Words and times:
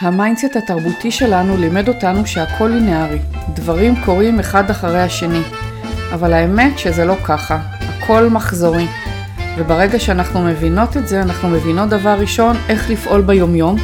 ה 0.00 0.07
mindset 0.07 0.56
התרבותי 0.56 1.10
שלנו 1.10 1.56
לימד 1.56 1.88
אותנו 1.88 2.26
שהכל 2.26 2.68
לינארי, 2.68 3.18
דברים 3.54 3.94
קורים 4.04 4.40
אחד 4.40 4.70
אחרי 4.70 5.02
השני, 5.02 5.42
אבל 6.14 6.32
האמת 6.32 6.78
שזה 6.78 7.04
לא 7.04 7.14
ככה, 7.24 7.58
הכל 7.80 8.28
מחזורי. 8.28 8.86
וברגע 9.58 9.98
שאנחנו 9.98 10.44
מבינות 10.44 10.96
את 10.96 11.08
זה, 11.08 11.22
אנחנו 11.22 11.48
מבינות 11.48 11.88
דבר 11.88 12.16
ראשון 12.18 12.56
איך 12.68 12.90
לפעול 12.90 13.20
ביומיום, 13.20 13.76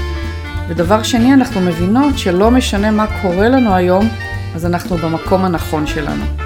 ודבר 0.68 1.02
שני, 1.02 1.34
אנחנו 1.34 1.60
מבינות 1.60 2.18
שלא 2.18 2.50
משנה 2.50 2.90
מה 2.90 3.06
קורה 3.22 3.48
לנו 3.48 3.74
היום, 3.74 4.08
אז 4.54 4.66
אנחנו 4.66 4.96
במקום 4.96 5.44
הנכון 5.44 5.86
שלנו. 5.86 6.41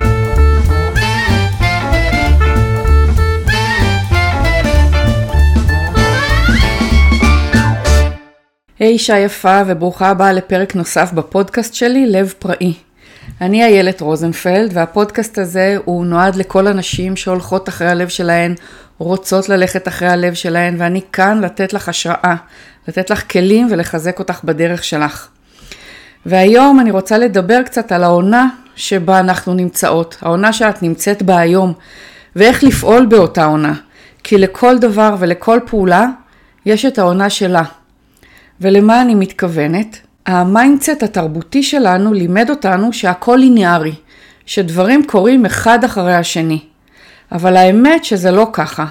היי 8.79 8.89
hey, 8.89 8.93
אישה 8.93 9.19
יפה 9.19 9.63
וברוכה 9.67 10.09
הבאה 10.09 10.33
לפרק 10.33 10.75
נוסף 10.75 11.12
בפודקאסט 11.12 11.75
שלי, 11.75 12.07
לב 12.07 12.34
פראי. 12.39 12.75
אני 13.41 13.65
איילת 13.65 14.01
רוזנפלד 14.01 14.71
והפודקאסט 14.73 15.39
הזה 15.39 15.77
הוא 15.84 16.07
נועד 16.07 16.37
לכל 16.37 16.67
הנשים 16.67 17.17
שהולכות 17.17 17.69
אחרי 17.69 17.89
הלב 17.89 18.09
שלהן, 18.09 18.55
רוצות 18.98 19.48
ללכת 19.48 19.89
אחרי 19.89 20.09
הלב 20.09 20.34
שלהן 20.34 20.75
ואני 20.79 21.01
כאן 21.12 21.41
לתת 21.41 21.73
לך 21.73 21.89
השראה, 21.89 22.34
לתת 22.89 23.11
לך 23.11 23.33
כלים 23.33 23.69
ולחזק 23.70 24.19
אותך 24.19 24.41
בדרך 24.45 24.84
שלך. 24.84 25.29
והיום 26.27 26.81
אני 26.81 26.91
רוצה 26.91 27.19
לדבר 27.19 27.62
קצת 27.62 27.93
על 27.93 28.05
העונה 28.05 28.48
שבה 28.75 29.20
אנחנו 29.20 29.55
נמצאות, 29.55 30.17
העונה 30.23 30.53
שאת 30.53 30.83
נמצאת 30.83 31.23
בה 31.23 31.39
היום, 31.39 31.73
ואיך 32.37 32.65
לפעול 32.65 33.06
באותה 33.06 33.45
עונה. 33.45 33.75
כי 34.25 34.39
לכל 34.39 34.79
דבר 34.79 35.17
ולכל 35.19 35.61
פעולה 35.67 36.06
יש 36.67 36.84
את 36.84 36.98
העונה 36.98 37.31
שלה. 37.31 37.62
ולמה 38.60 39.02
אני 39.02 39.15
מתכוונת? 39.15 39.98
ה 40.27 40.36
mindset 40.36 41.02
התרבותי 41.02 41.62
שלנו 41.62 42.12
לימד 42.12 42.51
אותנו 42.51 42.92
שהכל 42.92 43.36
ליניארי, 43.36 43.94
שדברים 44.47 45.06
קורים 45.06 45.47
אחד 45.47 45.84
אחרי 45.84 46.14
השני. 46.14 46.61
אבל 47.33 47.56
האמת 47.56 48.05
שזה 48.05 48.31
לא 48.31 48.48
ככה, 48.53 48.86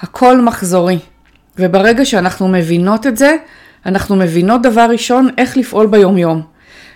הכל 0.00 0.40
מחזורי. 0.40 0.98
וברגע 1.58 2.04
שאנחנו 2.04 2.48
מבינות 2.48 3.06
את 3.06 3.16
זה, 3.16 3.36
אנחנו 3.86 4.16
מבינות 4.16 4.62
דבר 4.62 4.86
ראשון 4.90 5.28
איך 5.38 5.56
לפעול 5.56 5.86
ביומיום. 5.86 6.42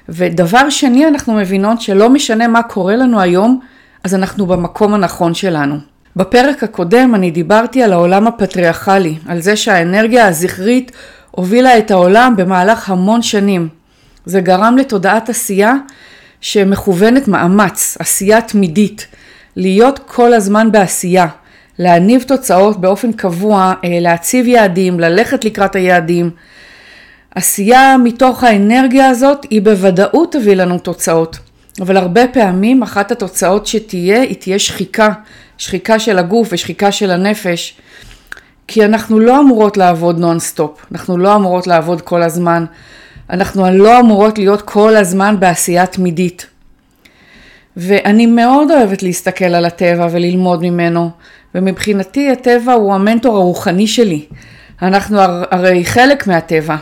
ודבר 0.09 0.71
שני, 0.71 1.09
אנחנו 1.09 1.35
מבינות 1.35 1.81
שלא 1.81 2.11
משנה 2.11 2.49
מה 2.49 2.63
קורה 2.63 2.97
לנו 2.97 3.21
היום, 3.21 3.61
אז 4.05 4.15
אנחנו 4.15 4.47
במקום 4.47 4.95
הנכון 4.95 5.35
שלנו. 5.35 5.77
בפרק 6.17 6.63
הקודם 6.63 7.15
אני 7.15 7.31
דיברתי 7.31 7.83
על 7.83 7.93
העולם 7.93 8.27
הפטריארכלי, 8.27 9.19
על 9.27 9.41
זה 9.41 9.57
שהאנרגיה 9.57 10.27
הזכרית 10.27 10.93
הובילה 11.37 11.79
את 11.79 11.91
העולם 11.91 12.35
במהלך 12.37 12.91
המון 12.91 13.23
שנים. 13.23 13.69
זה 14.27 14.41
גרם 14.41 14.77
לתודעת 14.79 15.29
עשייה 15.29 15.75
שמכוונת 16.41 17.29
מאמץ, 17.29 17.97
עשייה 18.01 18.41
תמידית, 18.41 19.07
להיות 19.57 20.01
כל 20.07 20.35
הזמן 20.35 20.73
בעשייה, 20.73 21.27
להניב 21.79 22.23
תוצאות 22.23 22.81
באופן 22.81 23.13
קבוע, 23.13 23.75
אה, 23.85 23.99
להציב 24.01 24.47
יעדים, 24.47 25.01
ללכת 25.01 25.45
לקראת 25.45 25.77
היעדים. 25.77 26.31
עשייה 27.35 27.97
מתוך 28.05 28.45
האנרגיה 28.45 29.09
הזאת 29.09 29.47
היא 29.51 29.63
בוודאות 29.63 30.33
תביא 30.33 30.55
לנו 30.55 30.79
תוצאות, 30.79 31.39
אבל 31.81 31.97
הרבה 31.97 32.29
פעמים 32.29 32.83
אחת 32.83 33.13
התוצאות 33.13 33.67
שתהיה, 33.67 34.21
היא 34.21 34.37
תהיה 34.37 34.59
שחיקה, 34.59 35.09
שחיקה 35.59 35.99
של 35.99 36.19
הגוף 36.19 36.49
ושחיקה 36.53 36.93
של 36.93 37.11
הנפש. 37.11 37.77
כי 38.67 38.85
אנחנו 38.85 39.21
לא 39.21 39.41
אמורות 39.41 39.77
לעבוד 39.77 40.19
נונסטופ, 40.19 40.87
אנחנו 40.93 41.19
לא 41.19 41.37
אמורות 41.37 41.67
לעבוד 41.67 42.01
כל 42.01 42.23
הזמן, 42.23 42.65
אנחנו 43.31 43.71
לא 43.71 44.01
אמורות 44.01 44.39
להיות 44.39 44.63
כל 44.63 44.97
הזמן 44.97 45.37
בעשייה 45.39 45.87
תמידית. 45.87 46.47
ואני 47.77 48.27
מאוד 48.27 48.71
אוהבת 48.71 49.03
להסתכל 49.03 49.45
על 49.45 49.65
הטבע 49.65 50.07
וללמוד 50.11 50.63
ממנו, 50.63 51.11
ומבחינתי 51.55 52.31
הטבע 52.31 52.73
הוא 52.73 52.95
המנטור 52.95 53.37
הרוחני 53.37 53.87
שלי. 53.87 54.25
אנחנו 54.83 55.19
הרי 55.51 55.85
חלק 55.85 56.27
מהטבע, 56.27 56.77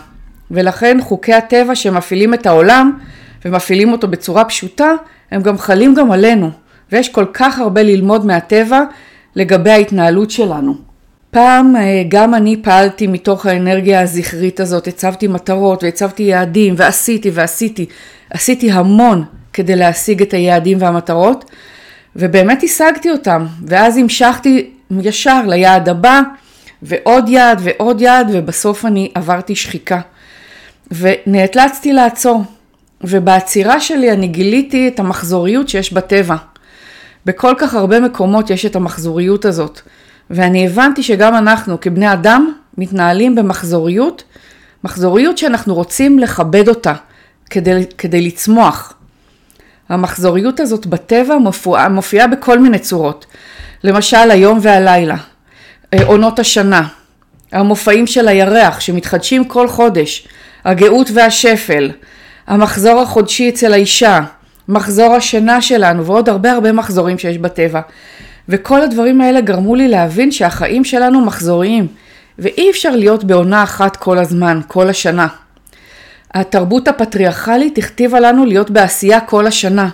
ולכן 0.50 0.98
חוקי 1.02 1.34
הטבע 1.34 1.74
שמפעילים 1.74 2.34
את 2.34 2.46
העולם 2.46 2.98
ומפעילים 3.44 3.92
אותו 3.92 4.08
בצורה 4.08 4.44
פשוטה, 4.44 4.90
הם 5.30 5.42
גם 5.42 5.58
חלים 5.58 5.94
גם 5.94 6.12
עלינו, 6.12 6.50
ויש 6.92 7.08
כל 7.08 7.26
כך 7.32 7.58
הרבה 7.58 7.82
ללמוד 7.82 8.26
מהטבע 8.26 8.82
לגבי 9.36 9.70
ההתנהלות 9.70 10.30
שלנו. 10.30 10.91
פעם 11.32 11.76
אה, 11.76 12.02
גם 12.08 12.34
אני 12.34 12.56
פעלתי 12.62 13.06
מתוך 13.06 13.46
האנרגיה 13.46 14.00
הזכרית 14.00 14.60
הזאת, 14.60 14.86
הצבתי 14.86 15.28
מטרות 15.28 15.84
והצבתי 15.84 16.22
יעדים 16.22 16.74
ועשיתי 16.76 17.30
ועשיתי, 17.34 17.86
עשיתי 18.30 18.70
המון 18.70 19.24
כדי 19.52 19.76
להשיג 19.76 20.22
את 20.22 20.34
היעדים 20.34 20.78
והמטרות 20.80 21.44
ובאמת 22.16 22.62
השגתי 22.62 23.10
אותם 23.10 23.46
ואז 23.66 23.96
המשכתי 23.96 24.70
ישר 25.02 25.42
ליעד 25.46 25.88
הבא 25.88 26.20
ועוד 26.82 27.28
יעד 27.28 27.60
ועוד 27.62 28.00
יעד 28.00 28.26
ובסוף 28.32 28.84
אני 28.84 29.10
עברתי 29.14 29.54
שחיקה 29.54 30.00
ונאלצתי 30.90 31.92
לעצור 31.92 32.44
ובעצירה 33.00 33.80
שלי 33.80 34.12
אני 34.12 34.28
גיליתי 34.28 34.88
את 34.88 35.00
המחזוריות 35.00 35.68
שיש 35.68 35.92
בטבע. 35.92 36.36
בכל 37.26 37.54
כך 37.58 37.74
הרבה 37.74 38.00
מקומות 38.00 38.50
יש 38.50 38.66
את 38.66 38.76
המחזוריות 38.76 39.44
הזאת. 39.44 39.80
ואני 40.32 40.66
הבנתי 40.66 41.02
שגם 41.02 41.34
אנחנו 41.34 41.80
כבני 41.80 42.12
אדם 42.12 42.52
מתנהלים 42.78 43.34
במחזוריות, 43.34 44.24
מחזוריות 44.84 45.38
שאנחנו 45.38 45.74
רוצים 45.74 46.18
לכבד 46.18 46.68
אותה 46.68 46.94
כדי, 47.50 47.84
כדי 47.98 48.20
לצמוח. 48.20 48.94
המחזוריות 49.88 50.60
הזאת 50.60 50.86
בטבע 50.86 51.38
מופיעה, 51.38 51.88
מופיעה 51.88 52.26
בכל 52.26 52.58
מיני 52.58 52.78
צורות, 52.78 53.26
למשל 53.84 54.30
היום 54.30 54.58
והלילה, 54.62 55.16
אה, 55.94 56.04
עונות 56.04 56.38
השנה, 56.38 56.88
המופעים 57.52 58.06
של 58.06 58.28
הירח 58.28 58.80
שמתחדשים 58.80 59.44
כל 59.44 59.68
חודש, 59.68 60.28
הגאות 60.64 61.10
והשפל, 61.14 61.90
המחזור 62.46 63.00
החודשי 63.00 63.48
אצל 63.48 63.72
האישה, 63.72 64.20
מחזור 64.68 65.14
השינה 65.14 65.62
שלנו 65.62 66.06
ועוד 66.06 66.28
הרבה 66.28 66.52
הרבה 66.52 66.72
מחזורים 66.72 67.18
שיש 67.18 67.38
בטבע. 67.38 67.80
וכל 68.48 68.82
הדברים 68.82 69.20
האלה 69.20 69.40
גרמו 69.40 69.74
לי 69.74 69.88
להבין 69.88 70.30
שהחיים 70.30 70.84
שלנו 70.84 71.20
מחזוריים, 71.24 71.86
ואי 72.38 72.70
אפשר 72.70 72.96
להיות 72.96 73.24
בעונה 73.24 73.62
אחת 73.62 73.96
כל 73.96 74.18
הזמן, 74.18 74.60
כל 74.66 74.88
השנה. 74.88 75.26
התרבות 76.34 76.88
הפטריארכלית 76.88 77.78
הכתיבה 77.78 78.20
לנו 78.20 78.44
להיות 78.44 78.70
בעשייה 78.70 79.20
כל 79.20 79.46
השנה, 79.46 79.88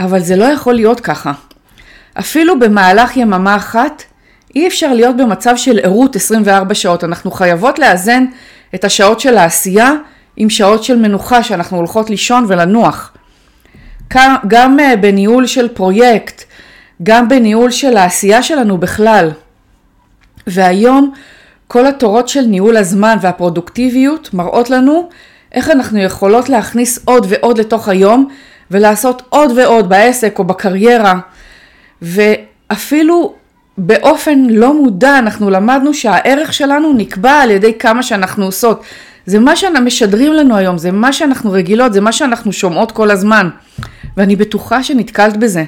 אבל 0.00 0.20
זה 0.20 0.36
לא 0.36 0.44
יכול 0.44 0.74
להיות 0.74 1.00
ככה. 1.00 1.32
אפילו 2.18 2.58
במהלך 2.58 3.16
יממה 3.16 3.56
אחת, 3.56 4.02
אי 4.56 4.66
אפשר 4.66 4.92
להיות 4.92 5.16
במצב 5.16 5.56
של 5.56 5.78
ערות 5.82 6.16
24 6.16 6.74
שעות. 6.74 7.04
אנחנו 7.04 7.30
חייבות 7.30 7.78
לאזן 7.78 8.24
את 8.74 8.84
השעות 8.84 9.20
של 9.20 9.36
העשייה 9.36 9.92
עם 10.36 10.50
שעות 10.50 10.84
של 10.84 10.96
מנוחה 10.96 11.42
שאנחנו 11.42 11.76
הולכות 11.76 12.10
לישון 12.10 12.44
ולנוח. 12.48 13.12
גם 14.48 14.80
אה, 14.80 14.96
בניהול 14.96 15.46
של 15.46 15.68
פרויקט, 15.68 16.44
גם 17.02 17.28
בניהול 17.28 17.70
של 17.70 17.96
העשייה 17.96 18.42
שלנו 18.42 18.78
בכלל. 18.78 19.30
והיום 20.46 21.12
כל 21.68 21.86
התורות 21.86 22.28
של 22.28 22.40
ניהול 22.40 22.76
הזמן 22.76 23.16
והפרודוקטיביות 23.20 24.34
מראות 24.34 24.70
לנו 24.70 25.08
איך 25.52 25.70
אנחנו 25.70 25.98
יכולות 25.98 26.48
להכניס 26.48 26.98
עוד 27.04 27.26
ועוד 27.28 27.58
לתוך 27.58 27.88
היום 27.88 28.28
ולעשות 28.70 29.22
עוד 29.28 29.52
ועוד 29.58 29.88
בעסק 29.88 30.38
או 30.38 30.44
בקריירה. 30.44 31.14
ואפילו 32.02 33.34
באופן 33.78 34.44
לא 34.50 34.74
מודע 34.82 35.18
אנחנו 35.18 35.50
למדנו 35.50 35.94
שהערך 35.94 36.52
שלנו 36.52 36.92
נקבע 36.92 37.32
על 37.32 37.50
ידי 37.50 37.78
כמה 37.78 38.02
שאנחנו 38.02 38.44
עושות. 38.44 38.82
זה 39.26 39.38
מה 39.38 39.56
שמשדרים 39.56 40.32
לנו 40.32 40.56
היום, 40.56 40.78
זה 40.78 40.92
מה 40.92 41.12
שאנחנו 41.12 41.52
רגילות, 41.52 41.92
זה 41.92 42.00
מה 42.00 42.12
שאנחנו 42.12 42.52
שומעות 42.52 42.92
כל 42.92 43.10
הזמן. 43.10 43.48
ואני 44.16 44.36
בטוחה 44.36 44.82
שנתקלת 44.82 45.36
בזה. 45.36 45.64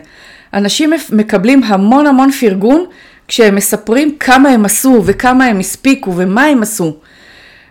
אנשים 0.57 0.93
מקבלים 1.13 1.65
המון 1.65 2.07
המון 2.07 2.31
פרגון 2.31 2.85
כשהם 3.29 3.55
מספרים 3.55 4.17
כמה 4.21 4.49
הם 4.49 4.65
עשו 4.65 5.03
וכמה 5.05 5.45
הם 5.45 5.59
הספיקו 5.61 6.13
ומה 6.17 6.45
הם 6.45 6.63
עשו. 6.63 6.97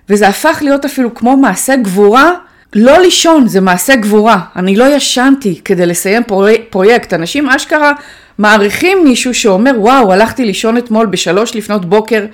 וזה 0.09 0.27
הפך 0.27 0.59
להיות 0.61 0.85
אפילו 0.85 1.15
כמו 1.15 1.37
מעשה 1.37 1.75
גבורה, 1.75 2.31
לא 2.73 2.97
לישון, 2.97 3.47
זה 3.47 3.61
מעשה 3.61 3.95
גבורה. 3.95 4.39
אני 4.55 4.75
לא 4.75 4.95
ישנתי 4.95 5.61
כדי 5.65 5.85
לסיים 5.85 6.23
פרוי, 6.23 6.57
פרויקט. 6.69 7.13
אנשים 7.13 7.49
אשכרה 7.49 7.93
מעריכים 8.37 9.03
מישהו 9.03 9.33
שאומר, 9.33 9.71
וואו, 9.77 10.13
הלכתי 10.13 10.45
לישון 10.45 10.77
אתמול 10.77 11.05
בשלוש 11.05 11.55
לפנות 11.55 11.85
בוקר 11.85 12.25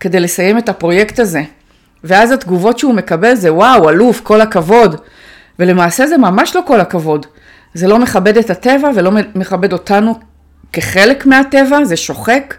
כדי 0.00 0.20
לסיים 0.20 0.58
את 0.58 0.68
הפרויקט 0.68 1.20
הזה. 1.20 1.42
ואז 2.04 2.30
התגובות 2.32 2.78
שהוא 2.78 2.94
מקבל 2.94 3.34
זה, 3.34 3.54
וואו, 3.54 3.90
אלוף, 3.90 4.20
כל 4.20 4.40
הכבוד. 4.40 4.96
ולמעשה 5.58 6.06
זה 6.06 6.18
ממש 6.18 6.56
לא 6.56 6.60
כל 6.66 6.80
הכבוד. 6.80 7.26
זה 7.74 7.88
לא 7.88 7.98
מכבד 7.98 8.36
את 8.36 8.50
הטבע 8.50 8.90
ולא 8.94 9.10
מכבד 9.34 9.72
אותנו 9.72 10.18
כחלק 10.72 11.26
מהטבע, 11.26 11.84
זה 11.84 11.96
שוחק, 11.96 12.54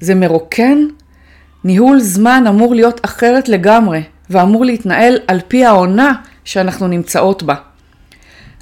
זה 0.00 0.14
מרוקן. 0.14 0.78
ניהול 1.64 2.00
זמן 2.00 2.44
אמור 2.48 2.74
להיות 2.74 3.04
אחרת 3.04 3.48
לגמרי, 3.48 4.02
ואמור 4.30 4.64
להתנהל 4.64 5.18
על 5.28 5.40
פי 5.48 5.64
העונה 5.64 6.12
שאנחנו 6.44 6.88
נמצאות 6.88 7.42
בה. 7.42 7.54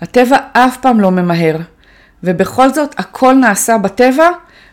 הטבע 0.01 0.37
אף 0.53 0.77
פעם 0.77 1.01
לא 1.01 1.11
ממהר, 1.11 1.57
ובכל 2.23 2.71
זאת 2.71 2.95
הכל 2.99 3.35
נעשה 3.35 3.79
בטבע 3.79 4.29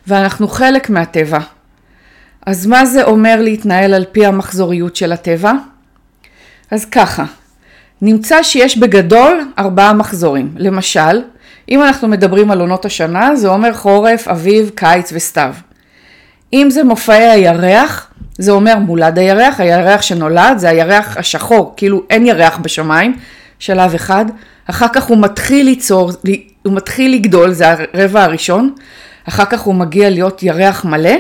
ואנחנו 0.08 0.48
חלק 0.48 0.90
מהטבע. 0.90 1.40
אז 2.46 2.68
מה 2.68 2.86
זה 2.86 3.04
אומר 3.04 3.42
להתנהל 3.42 3.94
על 3.94 4.06
פי 4.12 4.26
המחזוריות 4.26 4.96
של 4.96 5.12
הטבע? 5.12 5.52
אז 6.72 6.86
ככה, 6.86 7.26
נמצא 8.02 8.44
שיש 8.44 8.78
בגדול 8.78 9.52
ארבעה 9.60 9.94
מחזורים. 9.94 10.52
למשל, 10.58 11.22
אם 11.70 11.84
אנחנו 11.84 12.08
מדברים 12.08 12.52
על 12.52 12.60
עונות 12.60 12.86
השנה, 12.86 13.36
זה 13.36 13.48
אומר 13.48 13.74
חורף, 13.74 14.28
אביב, 14.28 14.72
קיץ 14.76 15.12
וסתיו. 15.14 15.54
אם 16.54 16.68
זה 16.70 16.84
מופעי 16.84 17.30
הירח, 17.30 18.08
זה 18.38 18.52
אומר 18.52 18.76
מולד 18.76 19.20
הירח, 19.20 19.60
הירח 19.60 20.02
שנולד, 20.02 20.58
זה 20.58 20.70
הירח 20.70 21.18
השחור, 21.18 21.74
כאילו 21.78 22.04
אין 22.10 22.26
ירח 22.26 22.58
בשמיים, 22.58 23.18
שלב 23.60 23.94
אחד. 23.94 24.26
אחר 24.66 24.88
כך 24.94 25.04
הוא 25.04 25.18
מתחיל 25.18 25.66
ליצור, 25.66 26.12
הוא 26.64 26.74
מתחיל 26.74 27.14
לגדול, 27.14 27.52
זה 27.52 27.66
הרבע 27.94 28.24
הראשון. 28.24 28.74
אחר 29.28 29.46
כך 29.46 29.62
הוא 29.62 29.76
מגיע 29.76 30.10
להיות 30.10 30.44
ירח 30.44 30.86
מלא, 30.86 31.16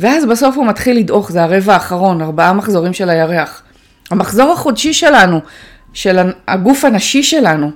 ואז 0.00 0.24
בסוף 0.24 0.56
הוא 0.56 0.66
מתחיל 0.66 0.98
לדעוך, 0.98 1.32
זה 1.32 1.42
הרבע 1.42 1.74
האחרון, 1.74 2.22
ארבעה 2.22 2.52
מחזורים 2.52 2.92
של 2.92 3.10
הירח. 3.10 3.62
המחזור 4.10 4.52
החודשי 4.52 4.92
שלנו, 4.92 5.40
של 5.92 6.18
הגוף 6.48 6.84
הנשי 6.84 7.22
שלנו, 7.22 7.70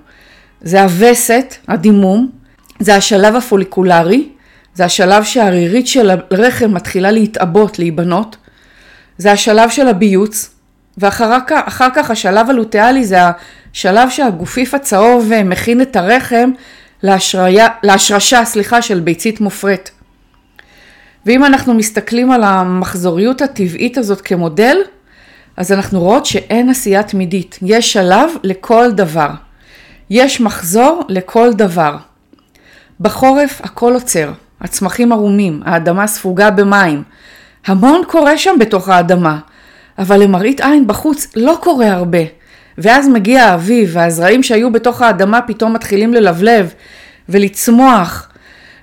זה 0.61 0.83
הווסת, 0.83 1.55
הדימום, 1.69 2.31
זה 2.81 2.95
השלב 2.97 3.37
הפוליקולרי, 3.37 4.29
זה 4.75 4.85
השלב 4.85 5.25
שהרירית 5.25 5.87
של 5.87 6.11
הרחם 6.11 6.75
מתחילה 6.75 7.11
להתעבות, 7.11 7.79
להיבנות, 7.79 8.37
זה 9.19 9.33
השלב 9.33 9.71
של 9.71 9.89
הביוץ, 9.89 10.51
ואחר 10.99 11.39
כך, 11.95 12.11
השלב 12.11 12.51
הלוטיאלי 12.51 13.05
זה 13.05 13.19
השלב 13.73 14.11
שהגופיף 14.11 14.75
הצהוב 14.75 15.33
מכין 15.45 15.83
את 15.83 15.97
הרחם 15.97 16.51
להשריה, 17.03 17.69
להשרשה, 17.83 18.45
סליחה, 18.45 18.83
של 18.83 19.01
ביצית 19.01 19.41
מופרית. 19.41 19.91
ואם 21.27 21.45
אנחנו 21.45 21.75
מסתכלים 21.75 22.31
על 22.31 22.43
המחזוריות 22.45 23.43
הטבעית 23.43 23.99
הזאת 23.99 24.21
כמודל, 24.21 24.77
אז 25.57 25.73
אנחנו 25.73 26.01
רואות 26.01 26.27
שאין 26.27 26.71
עשייה 26.71 27.03
תמידית. 27.03 27.59
יש 27.63 27.93
שלב 27.93 28.31
לכל 28.43 28.91
דבר. 28.93 29.31
יש 30.11 30.41
מחזור 30.41 31.03
לכל 31.09 31.53
דבר. 31.53 31.97
בחורף 33.01 33.61
הכל 33.65 33.95
עוצר, 33.95 34.33
הצמחים 34.61 35.13
ערומים, 35.13 35.63
האדמה 35.65 36.07
ספוגה 36.07 36.51
במים. 36.51 37.03
המון 37.67 38.03
קורה 38.07 38.39
שם 38.39 38.57
בתוך 38.61 38.89
האדמה, 38.89 39.39
אבל 39.99 40.23
למראית 40.23 40.61
עין 40.61 40.87
בחוץ 40.87 41.27
לא 41.37 41.59
קורה 41.63 41.93
הרבה. 41.93 42.19
ואז 42.79 43.09
מגיע 43.09 43.45
האביב, 43.45 43.91
והזרעים 43.93 44.43
שהיו 44.43 44.73
בתוך 44.73 45.03
האדמה 45.03 45.43
פתאום 45.43 45.73
מתחילים 45.73 46.15
ללבלב 46.15 46.73
ולצמוח, 47.29 48.29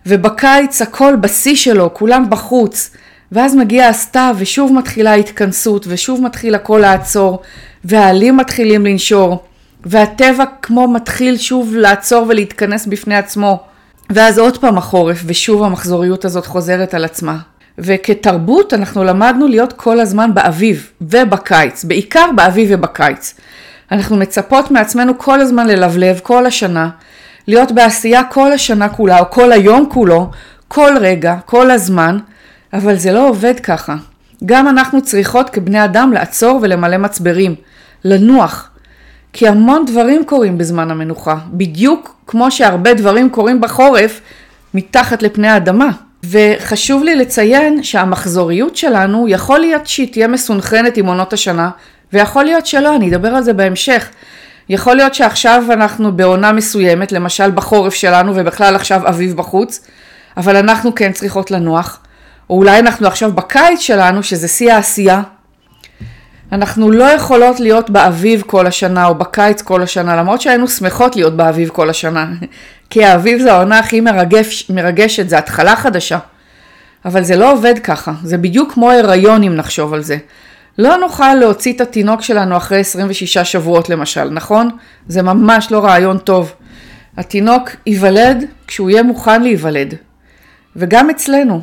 ובקיץ 0.06 0.82
הכל 0.82 1.16
בשיא 1.16 1.56
שלו, 1.56 1.94
כולם 1.94 2.30
בחוץ. 2.30 2.92
ואז 3.34 3.56
מגיע 3.56 3.88
הסתיו 3.88 4.36
ושוב 4.40 4.74
מתחילה 4.74 5.12
ההתכנסות 5.12 5.86
ושוב 5.90 6.22
מתחיל 6.22 6.56
הכל 6.56 6.78
לעצור 6.82 7.42
והעלים 7.86 8.38
מתחילים 8.38 8.86
לנשור 8.86 9.44
והטבע 9.86 10.44
כמו 10.62 10.88
מתחיל 10.88 11.38
שוב 11.38 11.76
לעצור 11.76 12.26
ולהתכנס 12.30 12.86
בפני 12.86 13.16
עצמו 13.16 13.60
ואז 14.10 14.40
עוד 14.40 14.58
פעם 14.58 14.78
החורף 14.78 15.24
ושוב 15.26 15.64
המחזוריות 15.64 16.26
הזאת 16.26 16.46
חוזרת 16.46 16.94
על 16.94 17.06
עצמה. 17.06 17.38
וכתרבות 17.78 18.74
אנחנו 18.74 19.04
למדנו 19.04 19.48
להיות 19.48 19.74
כל 19.74 20.00
הזמן 20.00 20.34
באביב 20.34 20.90
ובקיץ, 21.02 21.84
בעיקר 21.84 22.26
באביב 22.36 22.70
ובקיץ. 22.72 23.34
אנחנו 23.92 24.18
מצפות 24.18 24.72
מעצמנו 24.72 25.18
כל 25.18 25.42
הזמן 25.42 25.68
ללבלב 25.68 26.20
כל 26.24 26.46
השנה, 26.46 26.90
להיות 27.48 27.72
בעשייה 27.72 28.24
כל 28.24 28.52
השנה 28.52 28.90
כולה 28.90 29.20
או 29.20 29.30
כל 29.30 29.52
היום 29.52 29.90
כולו, 29.90 30.30
כל 30.68 30.94
רגע, 31.00 31.36
כל 31.46 31.72
הזמן, 31.72 32.18
אבל 32.74 32.96
זה 32.96 33.12
לא 33.12 33.30
עובד 33.30 33.60
ככה. 33.60 33.96
גם 34.46 34.68
אנחנו 34.68 35.02
צריכות 35.02 35.50
כבני 35.50 35.86
אדם 35.86 36.14
לעצור 36.14 36.60
ולמלא 36.62 36.98
מצברים, 36.98 37.56
לנוח. 38.06 38.70
כי 39.34 39.48
המון 39.48 39.86
דברים 39.86 40.26
קורים 40.26 40.58
בזמן 40.58 40.92
המנוחה, 40.92 41.36
בדיוק 41.52 42.16
כמו 42.28 42.52
שהרבה 42.52 42.94
דברים 42.94 43.30
קורים 43.30 43.62
בחורף 43.62 44.22
מתחת 44.74 45.24
לפני 45.24 45.48
האדמה. 45.48 45.90
וחשוב 46.30 47.04
לי 47.04 47.16
לציין 47.16 47.84
שהמחזוריות 47.84 48.76
שלנו 48.76 49.28
יכול 49.28 49.60
להיות 49.60 49.88
שהיא 49.88 50.12
תהיה 50.12 50.28
מסונכרנת 50.28 50.98
עם 50.98 51.06
עונות 51.06 51.34
השנה, 51.34 51.70
ויכול 52.14 52.44
להיות 52.44 52.66
שלא, 52.66 52.96
אני 52.96 53.10
אדבר 53.10 53.28
על 53.28 53.44
זה 53.44 53.54
בהמשך. 53.54 54.10
יכול 54.70 54.96
להיות 54.96 55.14
שעכשיו 55.14 55.64
אנחנו 55.70 56.12
בעונה 56.12 56.52
מסוימת, 56.52 57.12
למשל 57.12 57.52
בחורף 57.52 57.94
שלנו 57.94 58.32
ובכלל 58.36 58.76
עכשיו 58.76 59.08
אביב 59.08 59.38
בחוץ, 59.38 59.88
אבל 60.38 60.56
אנחנו 60.56 60.96
כן 60.96 61.12
צריכות 61.12 61.52
לנוח. 61.52 62.03
או 62.50 62.58
אולי 62.58 62.80
אנחנו 62.80 63.08
עכשיו 63.08 63.32
בקיץ 63.32 63.80
שלנו, 63.80 64.24
שזה 64.24 64.48
שיא 64.48 64.74
העשייה. 64.74 65.22
אנחנו 66.52 66.92
לא 66.92 67.04
יכולות 67.04 67.60
להיות 67.60 67.90
באביב 67.90 68.44
כל 68.46 68.68
השנה 68.68 69.06
או 69.06 69.16
בקיץ 69.16 69.62
כל 69.62 69.84
השנה, 69.84 70.16
למרות 70.16 70.42
שהיינו 70.42 70.68
שמחות 70.68 71.16
להיות 71.16 71.38
באביב 71.38 71.70
כל 71.70 71.90
השנה. 71.90 72.28
כי 72.90 73.06
האביב 73.06 73.42
זה 73.42 73.54
העונה 73.54 73.80
הכי 73.80 74.02
מרגש, 74.02 74.70
מרגשת, 74.70 75.30
זה 75.30 75.38
התחלה 75.38 75.76
חדשה. 75.76 76.20
אבל 77.06 77.24
זה 77.24 77.36
לא 77.36 77.52
עובד 77.52 77.80
ככה, 77.80 78.14
זה 78.24 78.38
בדיוק 78.38 78.74
כמו 78.74 78.92
הריון 78.92 79.44
אם 79.44 79.56
נחשוב 79.56 79.94
על 79.94 80.02
זה. 80.02 80.18
לא 80.78 80.98
נוכל 80.98 81.34
להוציא 81.34 81.74
את 81.74 81.82
התינוק 81.82 82.22
שלנו 82.22 82.58
אחרי 82.58 82.80
26 82.80 83.38
שבועות 83.38 83.90
למשל, 83.90 84.30
נכון? 84.30 84.70
זה 85.08 85.22
ממש 85.22 85.72
לא 85.72 85.86
רעיון 85.86 86.18
טוב. 86.18 86.54
התינוק 87.18 87.70
ייוולד 87.86 88.44
כשהוא 88.68 88.90
יהיה 88.90 89.04
מוכן 89.04 89.42
להיוולד. 89.42 89.96
וגם 90.76 91.10
אצלנו, 91.10 91.62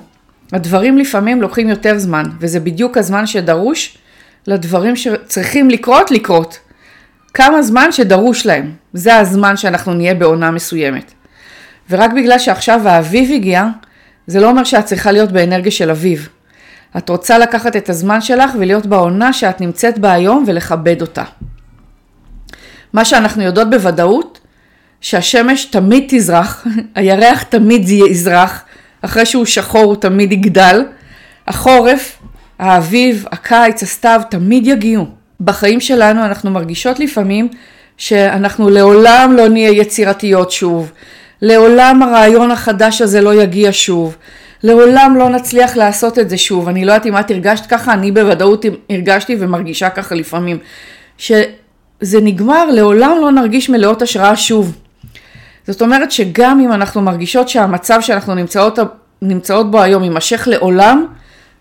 הדברים 0.53 0.99
לפעמים 0.99 1.43
לוקחים 1.43 1.69
יותר 1.69 1.99
זמן, 1.99 2.25
וזה 2.41 2.61
בדיוק 2.61 2.97
הזמן 2.97 3.27
שדרוש 3.27 3.99
לדברים 4.47 4.97
שצריכים 4.97 5.71
לקרות, 5.71 6.11
לקרות. 6.11 6.59
כמה 7.35 7.63
זמן 7.63 7.93
שדרוש 7.93 8.47
להם. 8.47 8.73
זה 8.93 9.17
הזמן 9.17 9.57
שאנחנו 9.57 9.95
נהיה 9.95 10.15
בעונה 10.15 10.51
מסוימת. 10.51 11.13
ורק 11.91 12.11
בגלל 12.13 12.39
שעכשיו 12.39 12.89
האביב 12.89 13.31
הגיע, 13.33 13.67
זה 14.27 14.41
לא 14.41 14.51
אומר 14.51 14.65
שאת 14.65 14.85
צריכה 14.85 15.13
להיות 15.13 15.33
באנרגיה 15.33 15.71
של 15.71 15.91
אביב. 15.91 16.29
את 16.97 17.09
רוצה 17.09 17.39
לקחת 17.39 17.77
את 17.77 17.89
הזמן 17.89 18.21
שלך 18.21 18.51
ולהיות 18.59 18.87
בעונה 18.87 19.33
שאת 19.33 19.61
נמצאת 19.61 19.99
בה 19.99 20.13
היום 20.13 20.45
ולכבד 20.47 21.01
אותה. 21.01 21.25
מה 22.93 23.05
שאנחנו 23.05 23.43
יודעות 23.43 23.71
בוודאות, 23.71 24.41
שהשמש 25.01 25.65
תמיד 25.65 26.05
תזרח, 26.09 26.67
הירח 26.95 27.43
תמיד 27.43 27.89
יזרח, 27.89 28.65
אחרי 29.03 29.27
שהוא 29.27 29.45
שחור 29.45 29.83
הוא 29.83 29.97
תמיד 29.97 30.33
יגדל. 30.33 30.85
החורף, 31.49 32.19
האביב, 32.59 33.25
הקיץ, 33.33 33.83
הסתיו 33.83 34.21
תמיד 34.31 34.67
יגיעו. 34.67 35.07
בחיים 35.41 35.81
שלנו 35.81 36.25
אנחנו 36.25 36.51
מרגישות 36.51 37.01
לפעמים 37.01 37.49
שאנחנו 37.97 38.71
לעולם 38.71 39.35
לא 39.37 39.49
נהיה 39.49 39.71
יצירתיות 39.71 40.51
שוב. 40.51 40.93
לעולם 41.43 42.03
הרעיון 42.03 42.51
החדש 42.51 43.03
הזה 43.03 43.21
לא 43.21 43.43
יגיע 43.43 43.69
שוב. 43.73 44.17
לעולם 44.63 45.17
לא 45.19 45.29
נצליח 45.29 45.77
לעשות 45.77 46.19
את 46.19 46.31
זה 46.31 46.39
שוב. 46.39 46.69
אני 46.69 46.85
לא 46.85 46.93
יודעת 46.93 47.07
אם 47.07 47.19
את 47.19 47.31
הרגשת 47.31 47.67
ככה, 47.67 47.93
אני 47.93 48.13
בוודאות 48.13 48.65
הרגשתי 48.91 49.37
ומרגישה 49.39 49.91
ככה 49.91 50.15
לפעמים. 50.15 50.59
שזה 51.19 52.21
נגמר, 52.23 52.65
לעולם 52.71 53.17
לא 53.21 53.33
נרגיש 53.33 53.71
מלאות 53.71 54.03
השראה 54.03 54.37
שוב. 54.37 54.77
זאת 55.67 55.83
אומרת 55.83 56.11
שגם 56.11 56.61
אם 56.61 56.73
אנחנו 56.73 57.03
מרגישות 57.03 57.49
שהמצב 57.49 58.01
שאנחנו 58.01 58.35
נמצאות, 58.35 58.79
נמצאות 59.23 59.71
בו 59.71 59.83
היום 59.83 60.05
יימשך 60.05 60.49
לעולם, 60.51 61.07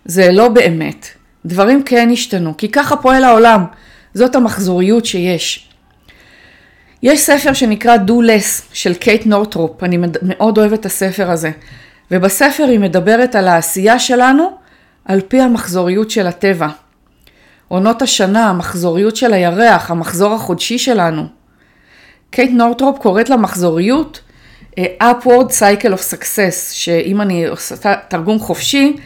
זה 0.04 0.32
לא 0.32 0.48
באמת. 0.48 1.06
דברים 1.46 1.82
כן 1.82 2.08
השתנו, 2.12 2.56
כי 2.56 2.68
ככה 2.68 2.96
פועל 2.96 3.24
העולם. 3.24 3.64
זאת 4.14 4.34
המחזוריות 4.34 5.06
שיש. 5.06 5.68
יש 7.02 7.20
ספר 7.20 7.52
שנקרא 7.52 7.96
Do 7.96 8.10
Less 8.10 8.62
של 8.72 8.94
קייט 8.94 9.26
נורטרופ, 9.26 9.84
אני 9.84 9.98
מאוד 10.22 10.58
אוהבת 10.58 10.80
את 10.80 10.86
הספר 10.86 11.30
הזה. 11.30 11.50
ובספר 12.10 12.64
היא 12.64 12.78
מדברת 12.78 13.34
על 13.34 13.48
העשייה 13.48 13.98
שלנו 13.98 14.50
על 15.04 15.20
פי 15.28 15.40
המחזוריות 15.40 16.10
של 16.10 16.26
הטבע. 16.26 16.68
עונות 17.68 18.02
השנה, 18.02 18.48
המחזוריות 18.48 19.16
של 19.16 19.32
הירח, 19.32 19.90
המחזור 19.90 20.34
החודשי 20.34 20.78
שלנו. 20.78 21.39
קייט 22.30 22.50
נורטרופ 22.50 22.98
קוראת 22.98 23.30
למחזוריות 23.30 24.20
uh, 24.70 24.82
upward 25.02 25.50
cycle 25.50 25.92
of 25.92 26.14
success, 26.14 26.72
שאם 26.72 27.20
אני 27.20 27.46
עושה 27.46 27.94
תרגום 28.08 28.38
חופשי, 28.38 28.96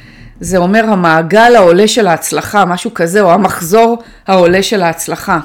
זה 0.40 0.59
אומר 0.59 0.85
המעגל 0.90 1.57
העולה 1.57 1.88
של 1.88 2.07
ההצלחה, 2.07 2.64
משהו 2.64 2.95
כזה, 2.95 3.21
או 3.21 3.33
המחזור 3.33 4.02
העולה 4.26 4.62
של 4.62 4.83
ההצלחה. 4.83 5.40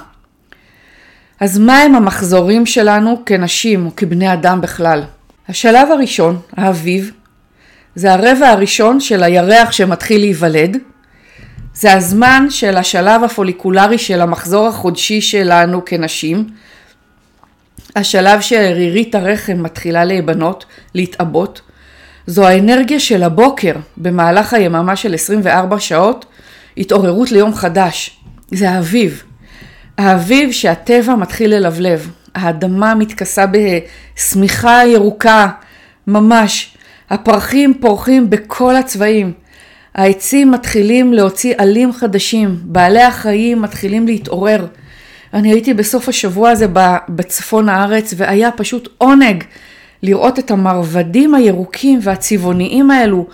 אז 1.40 1.58
מה 1.58 1.82
הם 1.82 1.96
המחזורים 1.96 2.66
שלנו 2.66 3.22
כנשים 3.26 3.86
או 3.86 3.96
כבני 3.96 4.34
אדם 4.34 4.62
בכלל? 4.62 5.04
השלב 5.50 5.88
הראשון, 5.92 6.40
האביב, 6.58 7.12
זה 7.96 8.14
הרבע 8.14 8.50
הראשון 8.50 9.00
של 9.00 9.24
הירח 9.24 9.72
שמתחיל 9.72 10.22
להיוולד. 10.22 10.78
זה 11.74 11.94
הזמן 11.94 12.46
של 12.50 12.78
השלב 12.78 13.24
הפוליקולרי 13.24 13.98
של 13.98 14.22
המחזור 14.22 14.68
החודשי 14.68 15.22
שלנו 15.22 15.86
כנשים. 15.86 16.48
השלב 17.96 18.42
שרירית 18.42 19.16
הרחם 19.16 19.64
מתחילה 19.64 20.06
להיבנות, 20.06 20.66
להתעבות. 20.96 21.62
זו 22.28 22.48
האנרגיה 22.48 23.00
של 23.00 23.24
הבוקר 23.24 23.74
במהלך 23.98 24.54
היממה 24.54 24.96
של 24.96 25.14
24 25.14 25.80
שעות, 25.80 26.26
התעוררות 26.78 27.32
ליום 27.32 27.54
חדש. 27.54 28.20
זה 28.52 28.70
האביב. 28.70 29.24
האביב 29.98 30.52
שהטבע 30.52 31.16
מתחיל 31.16 31.56
ללבלב. 31.56 32.12
האדמה 32.36 32.96
מתכסה 32.96 33.46
בשמיכה 34.16 34.82
ירוקה, 34.88 35.48
ממש. 36.08 36.76
הפרחים 37.10 37.74
פורחים 37.82 38.30
בכל 38.30 38.76
הצבעים. 38.76 39.34
העצים 39.96 40.52
מתחילים 40.52 41.14
להוציא 41.14 41.54
עלים 41.58 41.94
חדשים, 41.94 42.60
בעלי 42.62 43.04
החיים 43.04 43.62
מתחילים 43.62 44.08
להתעורר. 44.08 44.66
אני 45.34 45.52
הייתי 45.52 45.74
בסוף 45.74 46.10
השבוע 46.10 46.50
הזה 46.50 46.66
בצפון 47.10 47.70
הארץ 47.70 48.14
והיה 48.18 48.52
פשוט 48.52 48.90
עונג 48.98 49.44
לראות 50.04 50.40
את 50.40 50.52
המרבדים 50.52 51.36
הירוקים 51.36 52.00
והצבעוניים 52.04 52.92
האלו 52.92 53.28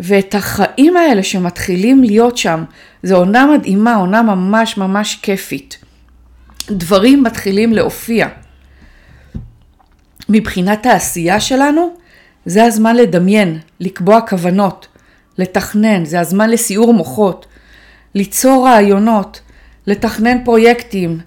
ואת 0.00 0.34
החיים 0.34 0.96
האלה 0.96 1.22
שמתחילים 1.22 2.04
להיות 2.04 2.36
שם. 2.36 2.64
זו 3.02 3.16
עונה 3.16 3.46
מדהימה, 3.46 3.94
עונה 3.94 4.22
ממש 4.22 4.76
ממש 4.76 5.18
כיפית. 5.22 5.78
דברים 6.70 7.22
מתחילים 7.22 7.72
להופיע. 7.72 8.28
מבחינת 10.28 10.86
העשייה 10.86 11.40
שלנו, 11.40 11.94
זה 12.46 12.64
הזמן 12.64 12.96
לדמיין, 12.96 13.58
לקבוע 13.80 14.20
כוונות, 14.20 14.86
לתכנן, 15.38 16.04
זה 16.04 16.20
הזמן 16.20 16.50
לסיעור 16.50 16.94
מוחות, 16.94 17.46
ליצור 18.14 18.68
רעיונות, 18.68 19.40
לתכנן 19.86 20.44
פרויקטים. 20.44 21.18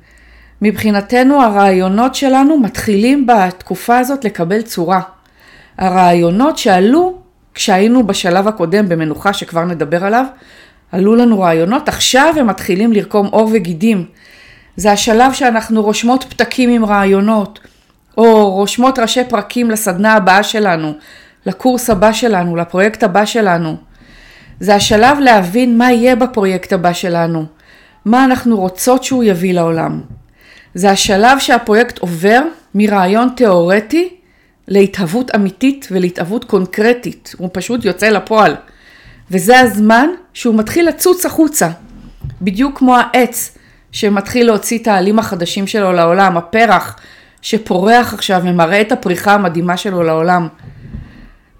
מבחינתנו 0.61 1.41
הרעיונות 1.41 2.15
שלנו 2.15 2.59
מתחילים 2.59 3.27
בתקופה 3.27 3.97
הזאת 3.97 4.25
לקבל 4.25 4.61
צורה. 4.61 5.01
הרעיונות 5.77 6.57
שעלו 6.57 7.17
כשהיינו 7.53 8.07
בשלב 8.07 8.47
הקודם 8.47 8.89
במנוחה 8.89 9.33
שכבר 9.33 9.65
נדבר 9.65 10.05
עליו, 10.05 10.25
עלו 10.91 11.15
לנו 11.15 11.39
רעיונות, 11.39 11.89
עכשיו 11.89 12.33
הם 12.37 12.47
מתחילים 12.47 12.93
לרקום 12.93 13.27
עור 13.27 13.49
וגידים. 13.53 14.05
זה 14.75 14.91
השלב 14.91 15.33
שאנחנו 15.33 15.83
רושמות 15.83 16.23
פתקים 16.29 16.69
עם 16.69 16.85
רעיונות, 16.85 17.59
או 18.17 18.51
רושמות 18.51 18.99
ראשי 18.99 19.23
פרקים 19.29 19.71
לסדנה 19.71 20.13
הבאה 20.13 20.43
שלנו, 20.43 20.93
לקורס 21.45 21.89
הבא 21.89 22.11
שלנו, 22.11 22.55
לפרויקט 22.55 23.03
הבא 23.03 23.25
שלנו. 23.25 23.75
זה 24.59 24.75
השלב 24.75 25.19
להבין 25.19 25.77
מה 25.77 25.91
יהיה 25.91 26.15
בפרויקט 26.15 26.73
הבא 26.73 26.93
שלנו, 26.93 27.45
מה 28.05 28.25
אנחנו 28.25 28.57
רוצות 28.57 29.03
שהוא 29.03 29.23
יביא 29.23 29.53
לעולם. 29.53 30.01
זה 30.73 30.91
השלב 30.91 31.39
שהפרויקט 31.39 31.99
עובר 31.99 32.41
מרעיון 32.75 33.29
תיאורטי 33.35 34.15
להתהוות 34.67 35.35
אמיתית 35.35 35.87
ולהתהוות 35.91 36.43
קונקרטית, 36.43 37.35
הוא 37.37 37.49
פשוט 37.53 37.85
יוצא 37.85 38.09
לפועל. 38.09 38.55
וזה 39.31 39.59
הזמן 39.59 40.09
שהוא 40.33 40.55
מתחיל 40.55 40.87
לצוץ 40.87 41.25
החוצה, 41.25 41.69
בדיוק 42.41 42.77
כמו 42.77 42.95
העץ 42.97 43.57
שמתחיל 43.91 44.45
להוציא 44.45 44.79
את 44.79 44.87
העלים 44.87 45.19
החדשים 45.19 45.67
שלו 45.67 45.91
לעולם, 45.91 46.37
הפרח 46.37 46.99
שפורח 47.41 48.13
עכשיו 48.13 48.41
ומראה 48.43 48.81
את 48.81 48.91
הפריחה 48.91 49.33
המדהימה 49.33 49.77
שלו 49.77 50.03
לעולם. 50.03 50.47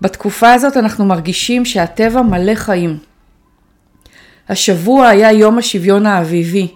בתקופה 0.01 0.53
הזאת 0.53 0.77
אנחנו 0.77 1.05
מרגישים 1.05 1.65
שהטבע 1.65 2.21
מלא 2.21 2.55
חיים. 2.55 2.97
השבוע 4.49 5.07
היה 5.07 5.31
יום 5.31 5.57
השוויון 5.57 6.05
האביבי, 6.05 6.67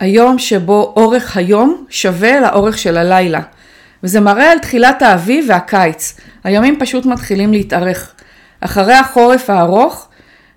היום 0.00 0.38
שבו 0.38 0.92
אורך 0.96 1.36
היום 1.36 1.84
שווה 1.88 2.40
לאורך 2.40 2.78
של 2.78 2.96
הלילה, 2.96 3.40
וזה 4.02 4.20
מראה 4.20 4.52
על 4.52 4.58
תחילת 4.58 5.02
האביב 5.02 5.44
והקיץ. 5.48 6.16
הימים 6.44 6.76
פשוט 6.80 7.06
מתחילים 7.06 7.52
להתארך. 7.52 8.12
אחרי 8.60 8.94
החורף 8.94 9.50
הארוך, 9.50 10.08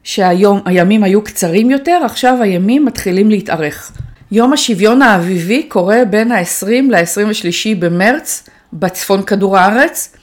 שהימים 0.03 1.03
היו 1.03 1.21
קצרים 1.21 1.71
יותר, 1.71 2.01
עכשיו 2.05 2.37
הימים 2.41 2.85
מתחילים 2.85 3.29
להתארך. 3.29 3.91
יום 4.31 4.53
השוויון 4.53 5.01
האביבי 5.01 5.63
קורה 5.63 6.05
בין 6.09 6.31
ה-20 6.31 6.67
ל-23 6.89 7.79
במרץ 7.79 8.49
בצפון 8.73 9.23
כדור 9.23 9.57
הארץ, 9.57 10.15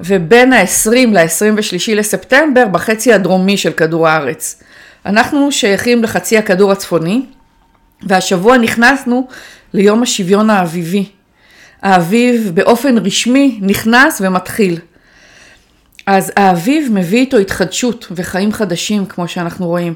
ובין 0.00 0.52
ה-20 0.52 1.08
ל-23 1.12 1.94
לספטמבר 1.94 2.66
בחצי 2.66 3.12
הדרומי 3.12 3.56
של 3.56 3.72
כדור 3.72 4.08
הארץ. 4.08 4.62
אנחנו 5.06 5.52
שייכים 5.52 6.02
לחצי 6.02 6.38
הכדור 6.38 6.72
הצפוני, 6.72 7.22
והשבוע 8.02 8.58
נכנסנו 8.58 9.28
ליום 9.72 10.02
השוויון 10.02 10.50
האביבי. 10.50 11.08
האביב 11.82 12.50
באופן 12.54 12.98
רשמי 12.98 13.58
נכנס 13.62 14.20
ומתחיל. 14.24 14.78
אז 16.06 16.32
האביב 16.36 16.92
מביא 16.92 17.18
איתו 17.18 17.36
התחדשות 17.36 18.06
וחיים 18.10 18.52
חדשים, 18.52 19.06
כמו 19.06 19.28
שאנחנו 19.28 19.66
רואים. 19.66 19.94